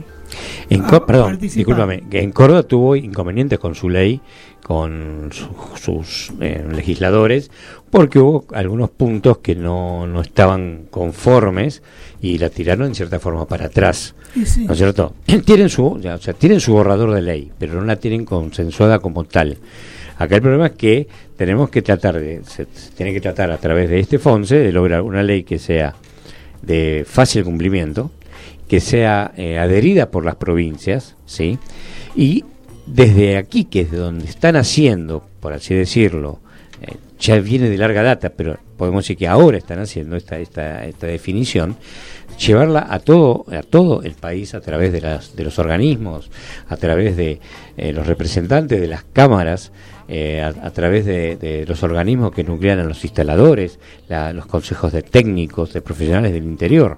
[0.71, 4.21] en perdón, discúlpame, que en Córdoba tuvo inconvenientes con su ley,
[4.63, 5.31] con
[5.77, 7.51] sus eh, legisladores,
[7.91, 11.83] porque hubo algunos puntos que no, no estaban conformes
[12.21, 14.15] y la tiraron en cierta forma para atrás.
[14.35, 15.15] ¿No es cierto?
[15.45, 19.25] Tienen su, o sea, tienen su borrador de ley, pero no la tienen consensuada como
[19.25, 19.57] tal.
[20.19, 22.67] Acá el problema es que tenemos que tratar de, se,
[22.97, 25.95] tiene que tratar a través de este FONSE de lograr una ley que sea
[26.61, 28.11] de fácil cumplimiento,
[28.69, 31.59] que sea eh, adherida por las provincias, ¿sí?
[32.15, 32.45] Y
[32.87, 36.39] desde aquí, que es de donde están haciendo, por así decirlo,
[36.83, 40.85] eh, ya viene de larga data, pero podemos decir que ahora están haciendo esta, esta,
[40.85, 41.77] esta definición,
[42.39, 46.31] llevarla a todo, a todo el país a través de, de los organismos,
[46.69, 47.41] a través de
[47.77, 49.73] eh, los representantes de las cámaras,
[50.11, 55.83] a, través de, los organismos que nuclean a los instaladores, los consejos de técnicos, de
[55.83, 56.97] profesionales del interior.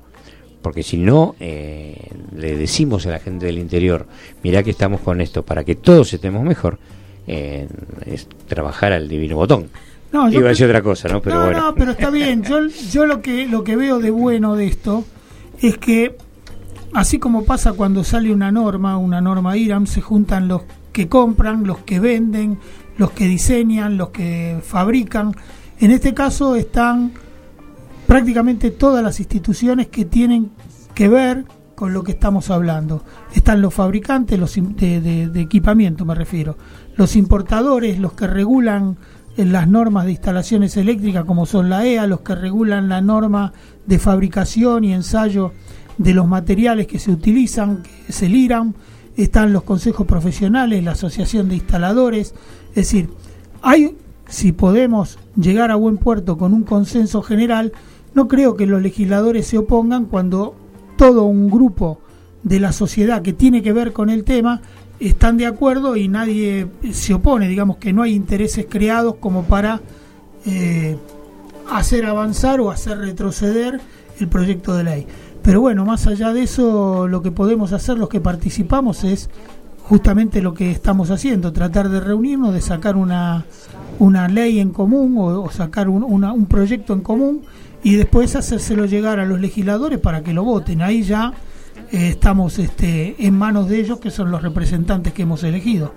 [0.62, 4.06] Porque si no le decimos a la gente del interior,
[4.42, 6.78] mira que estamos con esto para que todos estemos mejor,
[7.26, 9.70] es trabajar al divino botón.
[10.12, 11.22] No, Iba a decir otra cosa, ¿no?
[11.22, 11.61] Pero bueno.
[11.61, 12.42] no, pero está bien.
[12.48, 15.04] Yo, yo lo que lo que veo de bueno de esto
[15.61, 16.16] es que
[16.92, 21.64] así como pasa cuando sale una norma, una norma IRAM, se juntan los que compran,
[21.64, 22.58] los que venden,
[22.96, 25.34] los que diseñan, los que fabrican.
[25.78, 27.12] En este caso están
[28.11, 30.50] prácticamente todas las instituciones que tienen
[30.96, 31.44] que ver
[31.76, 33.04] con lo que estamos hablando.
[33.36, 36.58] Están los fabricantes los de, equipamiento, me refiero,
[36.96, 38.96] los importadores, los que regulan
[39.36, 43.52] en las normas de instalaciones eléctricas como son la EA, los que regulan la norma
[43.86, 45.52] de fabricación y ensayo
[45.96, 48.50] de los materiales que se utilizan, que es el
[49.16, 52.34] están los consejos profesionales, la Asociación de Instaladores,
[52.70, 53.08] es decir,
[53.62, 53.94] hay
[54.30, 57.72] si podemos llegar a buen puerto con un consenso general,
[58.14, 60.54] no creo que los legisladores se opongan cuando
[60.96, 62.00] todo un grupo
[62.42, 64.62] de la sociedad que tiene que ver con el tema
[64.98, 69.80] están de acuerdo y nadie se opone, digamos que no hay intereses creados como para
[70.44, 70.96] eh,
[71.70, 73.80] hacer avanzar o hacer retroceder
[74.18, 75.06] el proyecto de ley.
[75.42, 79.30] Pero bueno, más allá de eso, lo que podemos hacer los que participamos es
[79.84, 83.46] justamente lo que estamos haciendo, tratar de reunirnos, de sacar una,
[83.98, 87.42] una ley en común o, sacar un, un proyecto en común
[87.83, 90.83] y después hacérselo llegar a los legisladores para que lo voten.
[90.83, 91.33] Ahí ya
[91.93, 95.95] eh, estamos este, en manos de ellos, que son los representantes que hemos elegido.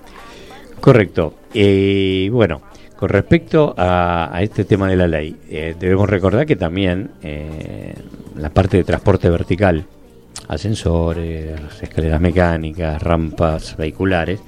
[0.80, 1.36] Correcto.
[1.54, 2.62] y bueno,
[3.04, 7.94] con respecto a, este tema de la ley, eh, debemos recordar que también eh,
[8.38, 9.86] la parte de transporte vertical,
[10.48, 14.40] ascensores, escaleras mecánicas, rampas vehiculares,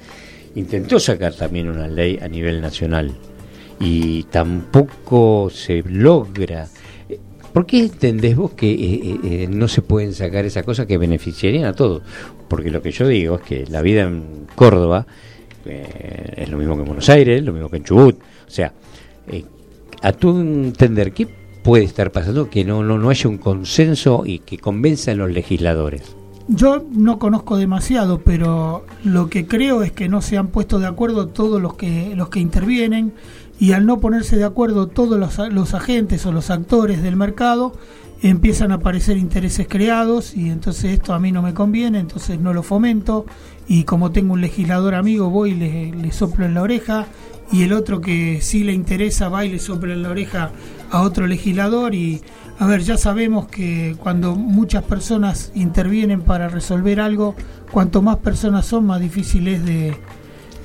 [0.54, 3.12] intentó sacar también una ley a nivel nacional
[3.78, 6.66] y tampoco se logra
[7.56, 10.98] ¿Por qué entendés vos que eh, eh, eh, no se pueden sacar esas cosas que
[10.98, 12.02] beneficiarían a todos?
[12.48, 15.06] Porque lo que yo digo es que la vida en Córdoba
[15.64, 18.16] es lo mismo que en Buenos Aires, lo mismo que en Chubut.
[18.46, 18.74] O sea,
[20.02, 21.28] a tu entender, ¿qué
[21.62, 25.30] puede estar pasando que no, no, no haya un consenso y que convenza a los
[25.30, 26.14] legisladores?
[26.48, 30.86] Yo no conozco demasiado, pero lo que creo es que no se han puesto de
[30.86, 33.14] acuerdo todos los que los que intervienen
[33.58, 37.72] y al no ponerse de acuerdo todos los, agentes o los actores del mercado,
[38.22, 42.54] empiezan a aparecer intereses creados y entonces esto a mí no me conviene, entonces no
[42.54, 43.26] lo fomento
[43.68, 47.06] y como tengo un legislador amigo voy y le, le soplo en la oreja
[47.52, 50.50] y el otro que sí le interesa va y le sopla en la oreja
[50.90, 52.22] a otro legislador y
[52.58, 57.34] a ver, ya sabemos que cuando muchas personas intervienen para resolver algo,
[57.70, 59.94] cuanto más personas son, más difícil es de,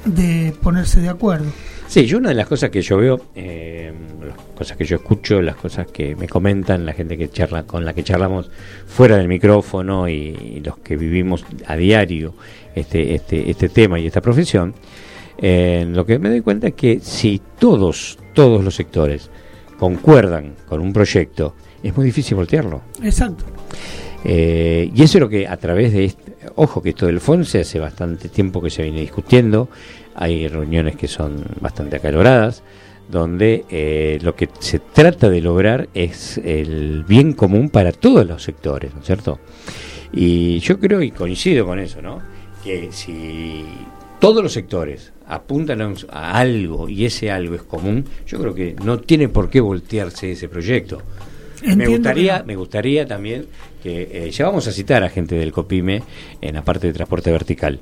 [0.05, 1.51] de ponerse de acuerdo.
[1.91, 3.91] Sí, yo una de las cosas que yo veo, eh,
[4.25, 7.83] las cosas que yo escucho, las cosas que me comentan, la gente que charla con
[7.83, 8.49] la que charlamos
[8.87, 12.33] fuera del micrófono y, los que vivimos a diario
[12.73, 14.73] este, este, este tema y esta profesión,
[15.37, 19.29] eh, lo que me doy cuenta es que si todos, todos los sectores
[19.77, 22.83] concuerdan con un proyecto, es muy difícil voltearlo.
[23.03, 23.43] Exacto.
[24.23, 27.61] Eh, y eso es lo que a través de este, ojo que esto del FONSE
[27.61, 29.69] hace bastante tiempo que se viene discutiendo,
[30.15, 32.63] hay reuniones que son bastante acaloradas,
[33.09, 38.43] donde eh, lo que se trata de lograr es el bien común para todos los
[38.43, 39.39] sectores, ¿no es cierto?
[40.13, 42.21] Y yo creo y coincido con eso, ¿no?
[42.63, 43.65] Que si
[44.19, 48.99] todos los sectores apuntan a, algo y ese algo es común, yo creo que no
[48.99, 51.01] tiene por qué voltearse ese proyecto.
[51.63, 53.45] Me gustaría, me gustaría también
[53.81, 56.03] que eh, ya vamos a citar a gente del COPIME
[56.41, 57.79] en la parte de transporte vertical.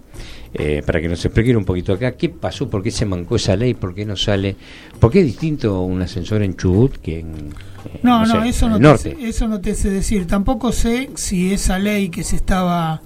[0.52, 3.56] Eh, para que nos explique un poquito acá qué pasó, por qué se mancó esa
[3.56, 4.56] ley, por qué no sale,
[5.00, 7.52] por qué es distinto un ascensor en Chubut que en,
[7.86, 9.12] eh, no, no, eso, no norte.
[9.12, 10.28] Te, eso no te sé decir.
[10.28, 13.02] Tampoco sé si esa ley que se estaba,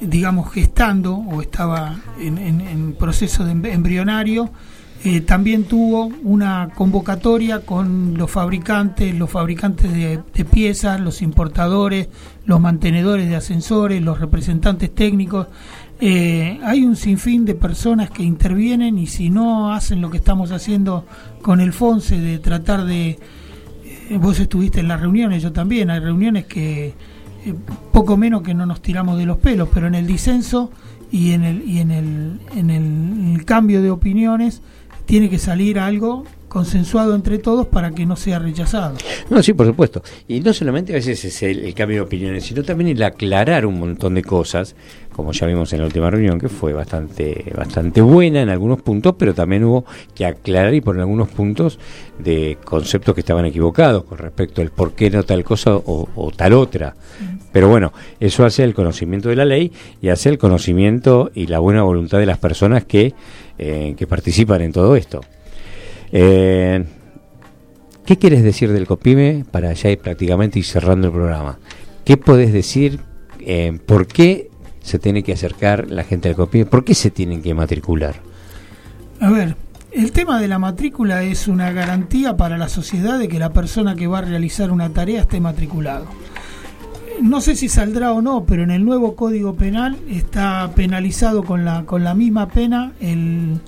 [0.00, 4.50] digamos, gestando o estaba en, proceso de embrionario,
[5.04, 12.08] eh, también tuvo una convocatoria con los fabricantes, los fabricantes de, piezas, los importadores,
[12.44, 15.48] los mantenedores de ascensores, los representantes técnicos.
[16.00, 20.52] Eh, hay un sinfín de personas que intervienen y si no hacen lo que estamos
[20.52, 21.04] haciendo
[21.42, 23.18] con el FONSE de tratar de...
[24.08, 26.86] Eh, vos estuviste en las reuniones, yo también, hay reuniones que
[27.44, 27.54] eh,
[27.90, 30.70] poco menos que no nos tiramos de los pelos, pero en el disenso
[31.10, 34.62] y en el, y en el, en el cambio de opiniones
[35.06, 38.96] tiene que salir algo consensuado entre todos para que no sea rechazado.
[39.30, 40.02] No, sí, por supuesto.
[40.28, 43.80] Y no solamente a veces es el, cambio de opiniones, sino también el aclarar un
[43.80, 44.76] montón de cosas,
[45.14, 49.14] como ya vimos en la última reunión, que fue bastante, bastante buena en algunos puntos,
[49.18, 51.78] pero también hubo que aclarar y poner algunos puntos
[52.18, 56.52] de conceptos que estaban equivocados con respecto al por qué no tal cosa o, tal
[56.52, 56.94] otra.
[57.50, 59.72] Pero bueno, eso hace el conocimiento de la ley
[60.02, 63.14] y hace el conocimiento y la buena voluntad de las personas que,
[63.56, 65.22] eh, que participan en todo esto.
[66.12, 66.84] Eh,
[68.04, 71.58] ¿Qué quieres decir del COPIME para ya ir prácticamente y cerrando el programa?
[72.04, 73.00] ¿Qué podés decir?
[73.40, 74.50] Eh, ¿Por qué
[74.82, 76.66] se tiene que acercar la gente al COPIME?
[76.66, 78.16] ¿Por qué se tienen que matricular?
[79.20, 79.56] A ver,
[79.92, 83.94] el tema de la matrícula es una garantía para la sociedad de que la persona
[83.94, 86.06] que va a realizar una tarea esté matriculado.
[87.22, 91.64] No sé si saldrá o no, pero en el nuevo Código Penal está penalizado con
[91.64, 93.60] la, con la misma pena el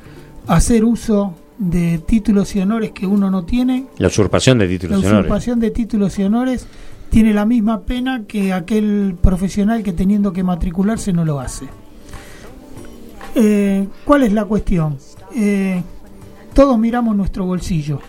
[0.49, 1.37] hacer uso
[1.71, 3.87] de títulos y honores que uno no tiene.
[3.99, 5.13] La usurpación de títulos y honores.
[5.13, 6.67] La usurpación de títulos y honores
[7.11, 11.67] tiene la misma pena que aquel profesional que teniendo que matricularse no lo hace.
[13.35, 14.99] Eh, ¿Cuál es la cuestión?
[15.35, 15.83] Eh,
[16.55, 18.01] todos miramos nuestro bolsillo.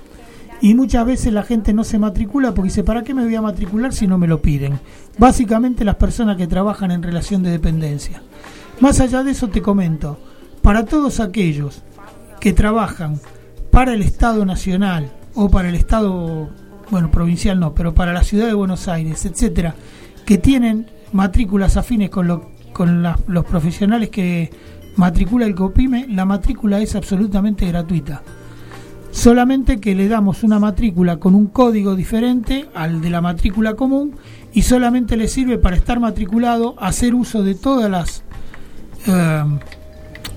[0.62, 3.42] Y muchas veces la gente no se matricula porque dice, ¿para qué me voy a
[3.42, 4.80] matricular si no me lo piden?
[5.18, 8.22] Básicamente las personas que trabajan en relación de dependencia.
[8.80, 10.18] Más allá de eso te comento,
[10.62, 11.84] para todos aquellos
[12.40, 13.20] que trabajan
[13.76, 16.50] para el Estado Nacional o para el Estado,
[16.92, 19.76] bueno, provincial no, pero para la ciudad de Buenos Aires, etcétera,
[20.26, 24.50] que tienen matrículas afines con, lo, con los profesionales que
[24.96, 28.24] matricula el COPIME, la matrícula es absolutamente gratuita.
[29.12, 34.16] Solamente que le damos una matrícula con un código diferente al de la matrícula común
[34.54, 38.24] y solamente le sirve para estar matriculado, hacer uso de todas las
[39.06, 39.44] eh,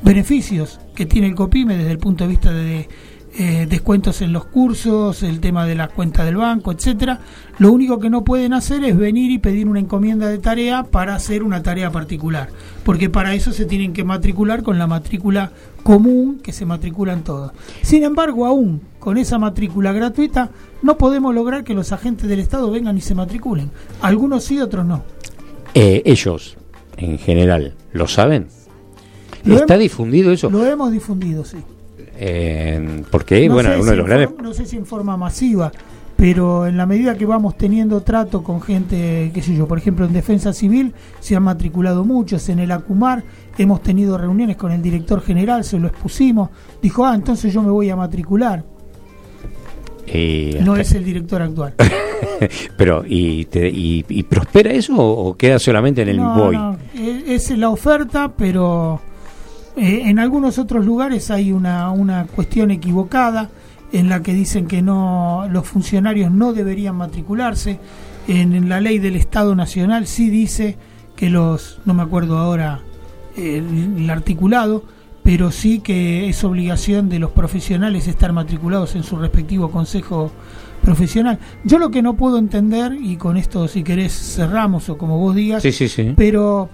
[0.03, 2.89] beneficios que tiene el COPIME desde el punto de vista de
[3.37, 7.21] eh, descuentos en los cursos, el tema de la cuenta del banco, etcétera.
[7.59, 11.15] Lo único que no pueden hacer es venir y pedir una encomienda de tarea para
[11.15, 12.49] hacer una tarea particular,
[12.85, 15.53] porque para eso se tienen que matricular con la matrícula
[15.83, 17.53] común que se matriculan todos.
[17.83, 20.51] Sin embargo, aún con esa matrícula gratuita,
[20.83, 23.71] no podemos lograr que los agentes del Estado vengan y se matriculen.
[24.01, 25.03] Algunos sí, otros no.
[25.75, 26.57] Eh, ellos,
[26.97, 28.49] en general, ¿lo saben?
[29.45, 30.51] ¿Está difundido eso?
[30.51, 31.59] Lo hemos difundido, sí.
[32.21, 34.31] Eh, porque, bueno, uno de los grandes...
[34.43, 35.71] No sé si en forma masiva,
[36.17, 40.05] pero en la medida que vamos teniendo trato con gente, qué sé yo, por ejemplo,
[40.05, 43.23] en Defensa Civil se han matriculado muchos, en el ACUMAR
[43.57, 46.51] hemos tenido reuniones con el director general, se lo expusimos,
[46.83, 48.65] dijo, ah, entonces yo me voy a matricular.
[50.65, 51.75] no es el director actual.
[52.77, 58.33] pero, ¿y, y, prospera eso o queda solamente en el no, No, es la oferta,
[58.37, 59.01] pero
[59.79, 63.49] eh, en algunos otros lugares hay una, una cuestión equivocada
[63.93, 67.79] en la que dicen que no los funcionarios no deberían matricularse.
[68.27, 70.77] En, la ley del Estado Nacional sí dice
[71.17, 72.81] que los, no me acuerdo ahora
[73.37, 74.85] el, articulado,
[75.23, 80.31] pero sí que es obligación de los profesionales estar matriculados en su respectivo consejo
[80.83, 81.39] profesional.
[81.65, 85.35] Yo lo que no puedo entender, y con esto si querés cerramos o como vos
[85.35, 86.13] digas, sí, sí, sí.
[86.17, 86.69] pero